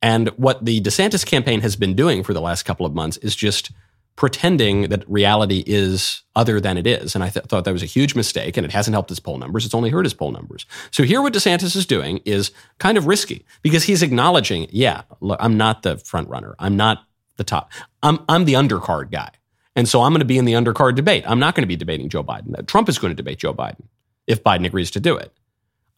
[0.00, 3.34] And what the DeSantis campaign has been doing for the last couple of months is
[3.34, 3.72] just
[4.16, 7.14] pretending that reality is other than it is.
[7.14, 9.38] And I th- thought that was a huge mistake, and it hasn't helped his poll
[9.38, 9.64] numbers.
[9.64, 10.66] It's only hurt his poll numbers.
[10.90, 15.38] So here, what DeSantis is doing is kind of risky because he's acknowledging, yeah, look,
[15.42, 16.54] I'm not the front runner.
[16.58, 17.04] I'm not
[17.36, 17.72] the top.
[18.02, 19.30] I'm I'm the undercard guy,
[19.74, 21.24] and so I'm going to be in the undercard debate.
[21.26, 22.66] I'm not going to be debating Joe Biden.
[22.66, 23.88] Trump is going to debate Joe Biden
[24.26, 25.32] if Biden agrees to do it.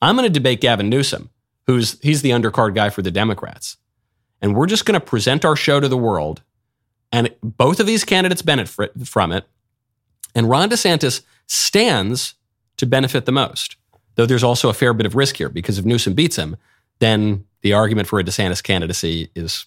[0.01, 1.31] I'm going to debate Gavin Newsom,
[1.67, 3.77] who's he's the undercard guy for the Democrats,
[4.41, 6.43] and we're just going to present our show to the world
[7.13, 9.45] and both of these candidates benefit from it.
[10.35, 12.35] And Ron DeSantis stands
[12.77, 13.77] to benefit the most,
[14.17, 16.57] though there's also a fair bit of risk here because if Newsom beats him,
[16.99, 19.67] then the argument for a DeSantis candidacy is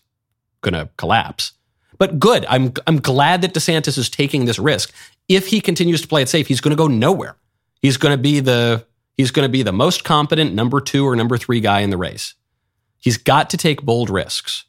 [0.62, 1.54] going to collapse.
[1.98, 2.46] But good.
[2.48, 4.94] I'm, I'm glad that DeSantis is taking this risk.
[5.28, 7.36] If he continues to play it safe, he's going to go nowhere.
[7.82, 8.86] He's going to be the
[9.16, 11.98] he's going to be the most competent number two or number three guy in the
[11.98, 12.36] race.
[13.00, 14.66] He's got to take bold risks.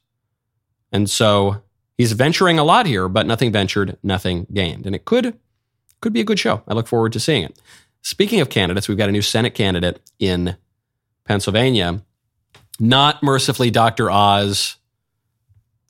[0.92, 1.62] And so
[2.00, 4.86] he's venturing a lot here, but nothing ventured, nothing gained.
[4.86, 5.38] And it could
[6.00, 6.62] could be a good show.
[6.66, 7.60] I look forward to seeing it.
[8.00, 10.56] Speaking of candidates, we've got a new Senate candidate in
[11.24, 12.02] Pennsylvania.
[12.78, 14.10] Not mercifully Dr.
[14.10, 14.76] Oz.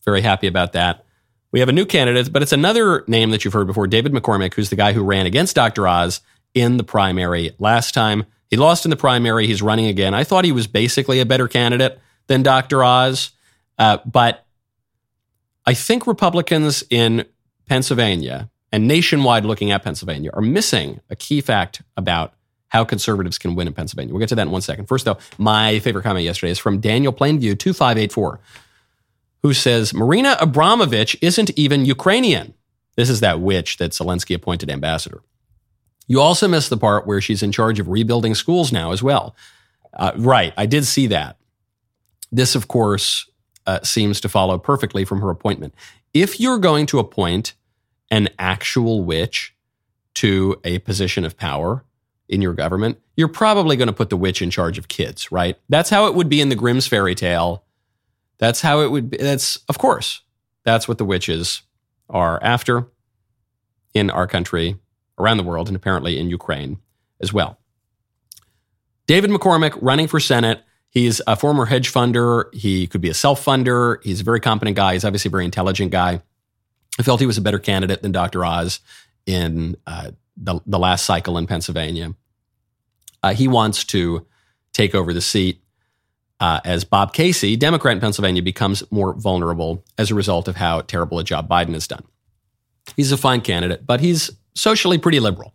[0.04, 1.04] Very happy about that.
[1.52, 4.54] We have a new candidate, but it's another name that you've heard before, David McCormick,
[4.54, 5.86] who's the guy who ran against Dr.
[5.86, 6.22] Oz
[6.54, 8.26] in the primary last time.
[8.48, 9.46] He lost in the primary.
[9.46, 10.12] He's running again.
[10.12, 12.82] I thought he was basically a better candidate than Dr.
[12.82, 13.30] Oz,
[13.78, 14.44] uh, but
[15.70, 17.26] I think Republicans in
[17.68, 22.34] Pennsylvania and nationwide looking at Pennsylvania are missing a key fact about
[22.70, 24.12] how conservatives can win in Pennsylvania.
[24.12, 24.86] We'll get to that in one second.
[24.86, 28.40] First, though, my favorite comment yesterday is from Daniel Plainview 2584,
[29.44, 32.52] who says Marina Abramovich isn't even Ukrainian.
[32.96, 35.22] This is that witch that Zelensky appointed ambassador.
[36.08, 39.36] You also missed the part where she's in charge of rebuilding schools now as well.
[39.94, 41.36] Uh, right, I did see that.
[42.32, 43.29] This, of course,
[43.70, 45.72] uh, seems to follow perfectly from her appointment.
[46.12, 47.54] If you're going to appoint
[48.10, 49.54] an actual witch
[50.14, 51.84] to a position of power
[52.28, 55.56] in your government, you're probably going to put the witch in charge of kids, right?
[55.68, 57.64] That's how it would be in the Grimm's fairy tale.
[58.38, 59.18] That's how it would be.
[59.18, 60.22] That's, of course,
[60.64, 61.62] that's what the witches
[62.08, 62.88] are after
[63.94, 64.78] in our country,
[65.16, 66.78] around the world, and apparently in Ukraine
[67.20, 67.60] as well.
[69.06, 72.52] David McCormick running for Senate He's a former hedge funder.
[72.52, 74.02] He could be a self funder.
[74.02, 74.94] He's a very competent guy.
[74.94, 76.20] He's obviously a very intelligent guy.
[76.98, 78.44] I felt he was a better candidate than Dr.
[78.44, 78.80] Oz
[79.24, 82.14] in uh, the, the last cycle in Pennsylvania.
[83.22, 84.26] Uh, he wants to
[84.72, 85.62] take over the seat
[86.40, 90.80] uh, as Bob Casey, Democrat in Pennsylvania, becomes more vulnerable as a result of how
[90.80, 92.04] terrible a job Biden has done.
[92.96, 95.54] He's a fine candidate, but he's socially pretty liberal.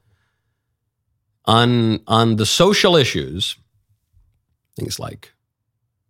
[1.46, 3.58] On, on the social issues,
[4.76, 5.34] things like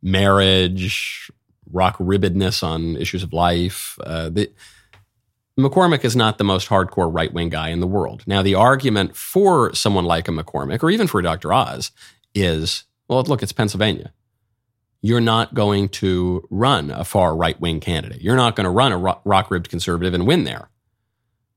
[0.01, 1.31] marriage,
[1.71, 3.97] rock ribbedness on issues of life.
[4.03, 4.51] Uh, the,
[5.59, 8.23] McCormick is not the most hardcore right wing guy in the world.
[8.27, 11.53] Now, the argument for someone like a McCormick, or even for Dr.
[11.53, 11.91] Oz,
[12.33, 14.11] is well, look, it's Pennsylvania.
[15.01, 18.21] You're not going to run a far right wing candidate.
[18.21, 20.69] You're not going to run a rock ribbed conservative and win there.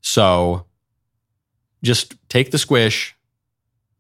[0.02, 0.66] So
[1.82, 3.16] just take the squish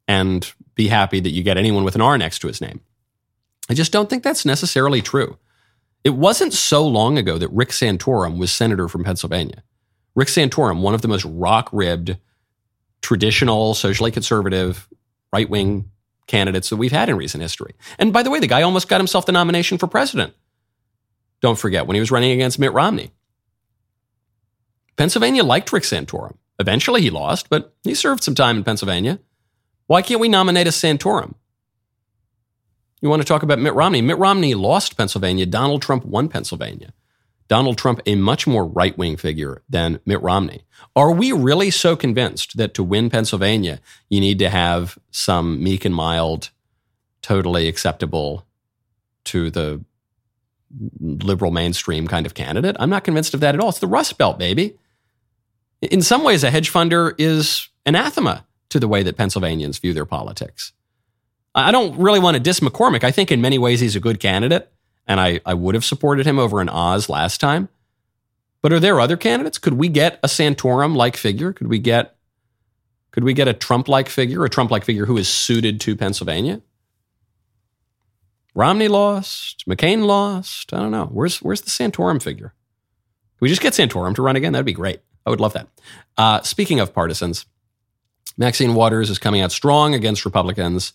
[0.06, 2.80] and be happy that you get anyone with an R next to his name.
[3.68, 5.38] I just don't think that's necessarily true.
[6.04, 9.62] It wasn't so long ago that Rick Santorum was senator from Pennsylvania.
[10.14, 12.16] Rick Santorum, one of the most rock ribbed,
[13.02, 14.88] traditional, socially conservative,
[15.32, 15.90] right wing
[16.26, 17.74] candidates that we've had in recent history.
[17.98, 20.34] And by the way, the guy almost got himself the nomination for president.
[21.40, 23.12] Don't forget when he was running against Mitt Romney.
[24.96, 26.36] Pennsylvania liked Rick Santorum.
[26.58, 29.20] Eventually he lost, but he served some time in Pennsylvania.
[29.86, 31.34] Why can't we nominate a Santorum?
[33.00, 34.02] You want to talk about Mitt Romney?
[34.02, 35.46] Mitt Romney lost Pennsylvania.
[35.46, 36.92] Donald Trump won Pennsylvania.
[37.48, 40.64] Donald Trump, a much more right wing figure than Mitt Romney.
[40.94, 43.80] Are we really so convinced that to win Pennsylvania,
[44.10, 46.50] you need to have some meek and mild,
[47.22, 48.44] totally acceptable
[49.24, 49.82] to the
[51.00, 52.76] liberal mainstream kind of candidate?
[52.78, 53.70] I'm not convinced of that at all.
[53.70, 54.76] It's the Rust Belt, baby.
[55.80, 60.04] In some ways, a hedge funder is anathema to the way that Pennsylvanians view their
[60.04, 60.72] politics.
[61.54, 63.04] I don't really want to diss McCormick.
[63.04, 64.70] I think in many ways he's a good candidate,
[65.06, 67.68] and I, I would have supported him over an Oz last time.
[68.60, 69.58] But are there other candidates?
[69.58, 71.52] Could we get a Santorum like figure?
[71.52, 72.16] Could we get
[73.10, 75.96] could we get a Trump like figure, a Trump like figure who is suited to
[75.96, 76.60] Pennsylvania?
[78.54, 80.72] Romney lost, McCain lost.
[80.74, 81.06] I don't know.
[81.06, 82.48] Where's where's the Santorum figure?
[82.48, 84.52] Can we just get Santorum to run again?
[84.52, 85.00] That'd be great.
[85.24, 85.68] I would love that.
[86.16, 87.46] Uh, speaking of partisans,
[88.36, 90.92] Maxine Waters is coming out strong against Republicans,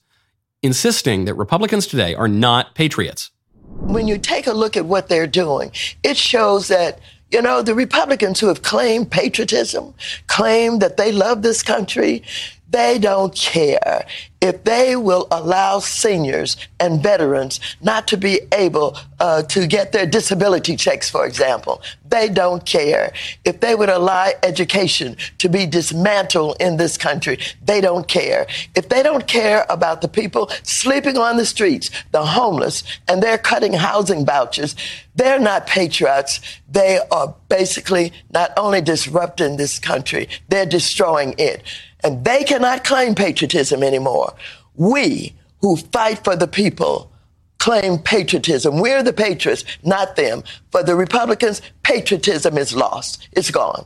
[0.64, 3.30] insisting that Republicans today are not patriots.
[3.68, 7.00] When you take a look at what they're doing, it shows that
[7.32, 9.96] you know, the Republicans who have claimed patriotism,
[10.28, 12.22] claim that they love this country,
[12.70, 14.06] they don't care
[14.44, 20.06] if they will allow seniors and veterans not to be able uh, to get their
[20.06, 21.82] disability checks, for example.
[22.10, 23.14] They don't care.
[23.46, 28.46] If they would allow education to be dismantled in this country, they don't care.
[28.76, 33.38] If they don't care about the people sleeping on the streets, the homeless, and they're
[33.38, 34.76] cutting housing vouchers,
[35.16, 36.42] they're not patriots.
[36.70, 41.64] They are basically not only disrupting this country, they're destroying it
[42.04, 44.33] and they cannot claim patriotism anymore.
[44.76, 47.12] We who fight for the people
[47.60, 48.80] claim patriotism.
[48.80, 50.44] We're the patriots, not them.
[50.72, 53.30] For the Republicans, patriotism is lost.
[53.32, 53.86] It's gone.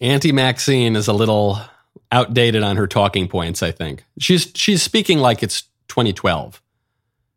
[0.00, 1.60] Auntie Maxine is a little
[2.10, 4.04] outdated on her talking points, I think.
[4.18, 6.60] She's she's speaking like it's 2012.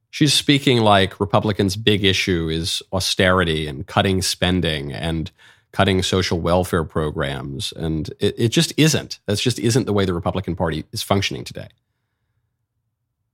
[0.09, 5.31] She's speaking like Republicans' big issue is austerity and cutting spending and
[5.71, 7.73] cutting social welfare programs.
[7.73, 9.19] And it, it just isn't.
[9.25, 11.69] That's just isn't the way the Republican Party is functioning today.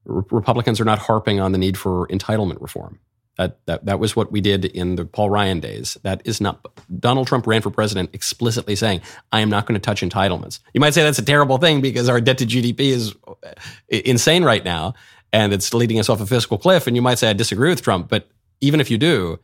[0.10, 3.00] Re- Republicans are not harping on the need for entitlement reform.
[3.38, 5.98] That, that, that was what we did in the Paul Ryan days.
[6.04, 6.66] That is not,
[7.00, 9.00] Donald Trump ran for president explicitly saying,
[9.32, 10.60] I am not going to touch entitlements.
[10.74, 13.54] You might say that's a terrible thing because our debt to GDP is uh,
[13.90, 14.94] insane right now
[15.32, 16.86] and it's leading us off a fiscal cliff.
[16.86, 18.10] And you might say, I disagree with Trump.
[18.10, 18.28] But
[18.60, 19.40] even if you do,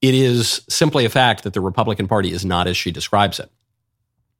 [0.00, 3.50] it is simply a fact that the Republican Party is not as she describes it.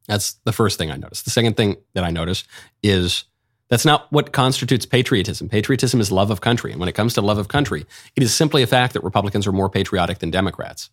[0.07, 1.25] That's the first thing I noticed.
[1.25, 2.45] The second thing that I notice
[2.83, 3.25] is
[3.71, 5.49] that's not what constitutes patriotism.
[5.49, 6.73] Patriotism is love of country.
[6.73, 9.47] And when it comes to love of country, it is simply a fact that Republicans
[9.47, 10.91] are more patriotic than Democrats.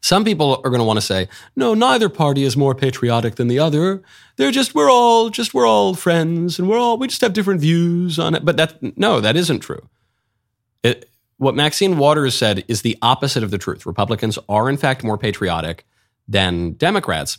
[0.00, 3.48] Some people are going to want to say, no, neither party is more patriotic than
[3.48, 4.02] the other.
[4.36, 7.60] They're just, we're all, just, we're all friends and we're all, we just have different
[7.60, 8.44] views on it.
[8.44, 9.88] But that, no, that isn't true.
[10.82, 13.84] It, what Maxine Waters said is the opposite of the truth.
[13.84, 15.84] Republicans are, in fact, more patriotic
[16.26, 17.38] than Democrats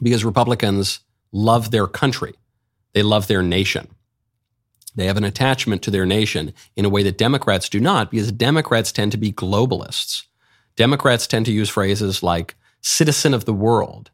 [0.00, 1.00] because Republicans
[1.32, 2.34] love their country,
[2.98, 3.86] they love their nation.
[4.96, 8.32] They have an attachment to their nation in a way that Democrats do not, because
[8.32, 10.24] Democrats tend to be globalists.
[10.74, 14.10] Democrats tend to use phrases like citizen of the world.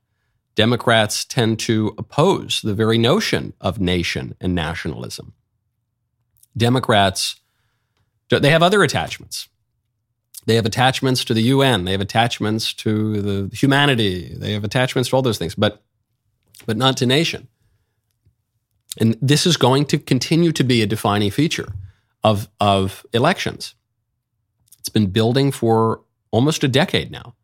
[0.55, 5.33] Democrats tend to oppose the very notion of nation and nationalism.
[6.55, 7.37] Democrats
[8.29, 9.49] they have other attachments.
[10.45, 11.85] They have attachments to the UN.
[11.85, 14.35] They have attachments to the humanity.
[14.37, 15.83] They have attachments to all those things, but
[16.67, 17.49] but not to nation.
[19.01, 21.73] And this is going to continue to be a defining feature
[22.23, 23.75] of of elections.
[24.79, 27.35] It's been building for almost a decade now.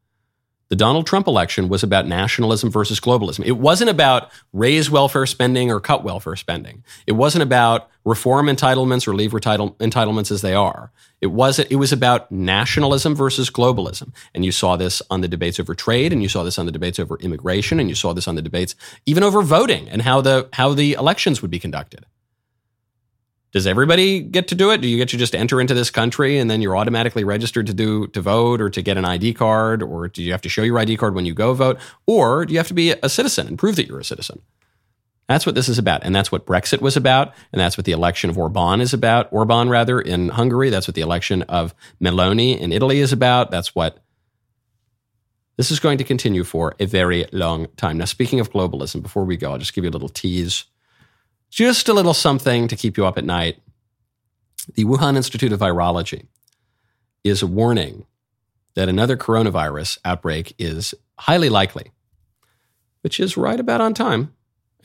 [0.70, 3.44] The Donald Trump election was about nationalism versus globalism.
[3.44, 6.84] It wasn't about raise welfare spending or cut welfare spending.
[7.08, 10.92] It wasn't about reform entitlements or leave entitle- entitlements as they are.
[11.20, 14.12] It was it was about nationalism versus globalism.
[14.32, 16.72] And you saw this on the debates over trade and you saw this on the
[16.72, 20.20] debates over immigration and you saw this on the debates even over voting and how
[20.20, 22.06] the how the elections would be conducted.
[23.53, 24.80] Does everybody get to do it?
[24.80, 27.74] Do you get to just enter into this country and then you're automatically registered to
[27.74, 30.62] do to vote or to get an ID card or do you have to show
[30.62, 33.48] your ID card when you go vote or do you have to be a citizen
[33.48, 34.40] and prove that you're a citizen?
[35.26, 37.92] That's what this is about and that's what Brexit was about and that's what the
[37.92, 39.32] election of Orban is about.
[39.32, 43.51] Orban rather in Hungary, that's what the election of Meloni in Italy is about.
[43.51, 43.98] That's what
[45.57, 47.98] this is going to continue for a very long time.
[47.98, 50.66] Now speaking of globalism, before we go, I'll just give you a little tease
[51.51, 53.59] just a little something to keep you up at night.
[54.74, 56.26] The Wuhan Institute of Virology
[57.24, 58.07] is warning
[58.74, 61.90] that another coronavirus outbreak is highly likely,
[63.03, 64.32] which is right about on time.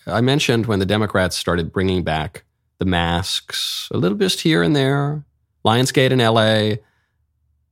[0.07, 2.43] I mentioned when the Democrats started bringing back
[2.79, 5.23] the masks, a little bit here and there,
[5.63, 6.81] Lionsgate in LA,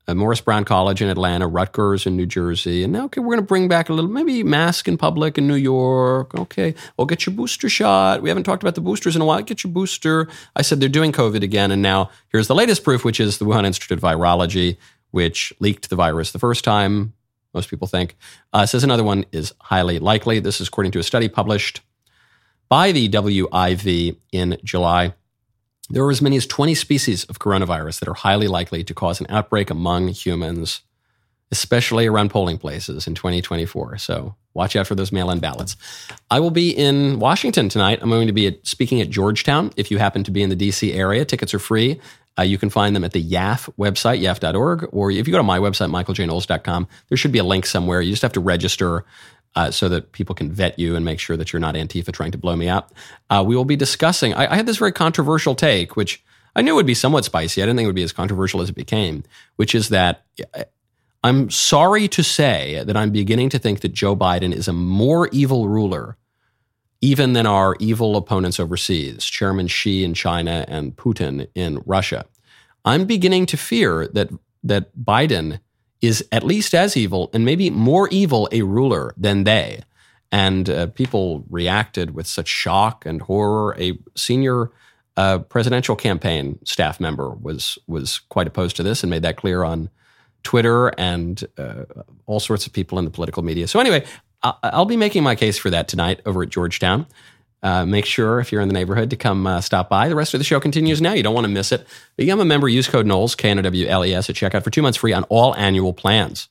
[0.07, 2.83] uh, Morris Brown College in Atlanta, Rutgers in New Jersey.
[2.83, 5.47] And now, okay, we're going to bring back a little, maybe mask in public in
[5.47, 6.35] New York.
[6.35, 8.21] Okay, well, get your booster shot.
[8.21, 9.41] We haven't talked about the boosters in a while.
[9.41, 10.27] Get your booster.
[10.55, 11.71] I said they're doing COVID again.
[11.71, 14.77] And now here's the latest proof, which is the Wuhan Institute of Virology,
[15.11, 17.13] which leaked the virus the first time,
[17.53, 18.17] most people think.
[18.51, 20.39] Uh, says another one is highly likely.
[20.39, 21.81] This is according to a study published
[22.67, 25.13] by the WIV in July.
[25.89, 29.19] There are as many as 20 species of coronavirus that are highly likely to cause
[29.19, 30.81] an outbreak among humans,
[31.51, 33.97] especially around polling places in 2024.
[33.97, 35.75] So watch out for those mail in ballots.
[36.31, 37.99] I will be in Washington tonight.
[38.01, 39.71] I'm going to be at, speaking at Georgetown.
[39.75, 41.99] If you happen to be in the DC area, tickets are free.
[42.37, 45.43] Uh, you can find them at the YAF website, yaf.org, or if you go to
[45.43, 48.01] my website, michaeljknowles.com, there should be a link somewhere.
[48.01, 49.05] You just have to register
[49.55, 52.31] uh, so that people can vet you and make sure that you're not Antifa trying
[52.31, 52.93] to blow me up.
[53.29, 54.33] Uh, we will be discussing.
[54.33, 56.23] I, I, had this very controversial take, which
[56.55, 57.61] I knew would be somewhat spicy.
[57.61, 59.23] I didn't think it would be as controversial as it became,
[59.57, 60.23] which is that
[60.53, 60.63] uh,
[61.23, 65.29] I'm sorry to say that I'm beginning to think that Joe Biden is a more
[65.31, 66.17] evil ruler
[66.99, 72.25] even than our evil opponents overseas, Chairman Xi in China and Putin in Russia.
[72.85, 74.29] I'm beginning to fear that
[74.63, 75.59] that Biden
[76.03, 79.81] is at least as evil and maybe more evil a ruler than they.
[80.33, 83.73] And uh, people reacted with such shock and horror.
[83.79, 84.69] A senior
[85.15, 89.63] uh, presidential campaign staff member was was quite opposed to this and made that clear
[89.63, 89.89] on
[90.43, 91.85] Twitter and uh,
[92.25, 93.67] all sorts of people in the political media.
[93.67, 94.03] So anyway,
[94.41, 97.05] I'll be making my case for that tonight over at Georgetown.
[97.63, 100.09] Uh, make sure if you're in the neighborhood to come uh, stop by.
[100.09, 101.13] The rest of the show continues now.
[101.13, 101.87] You don't want to miss it.
[102.17, 102.67] Become a member.
[102.67, 104.97] Use code Knowles, K N O W L E S, at checkout for two months
[104.97, 106.49] free on all annual plans.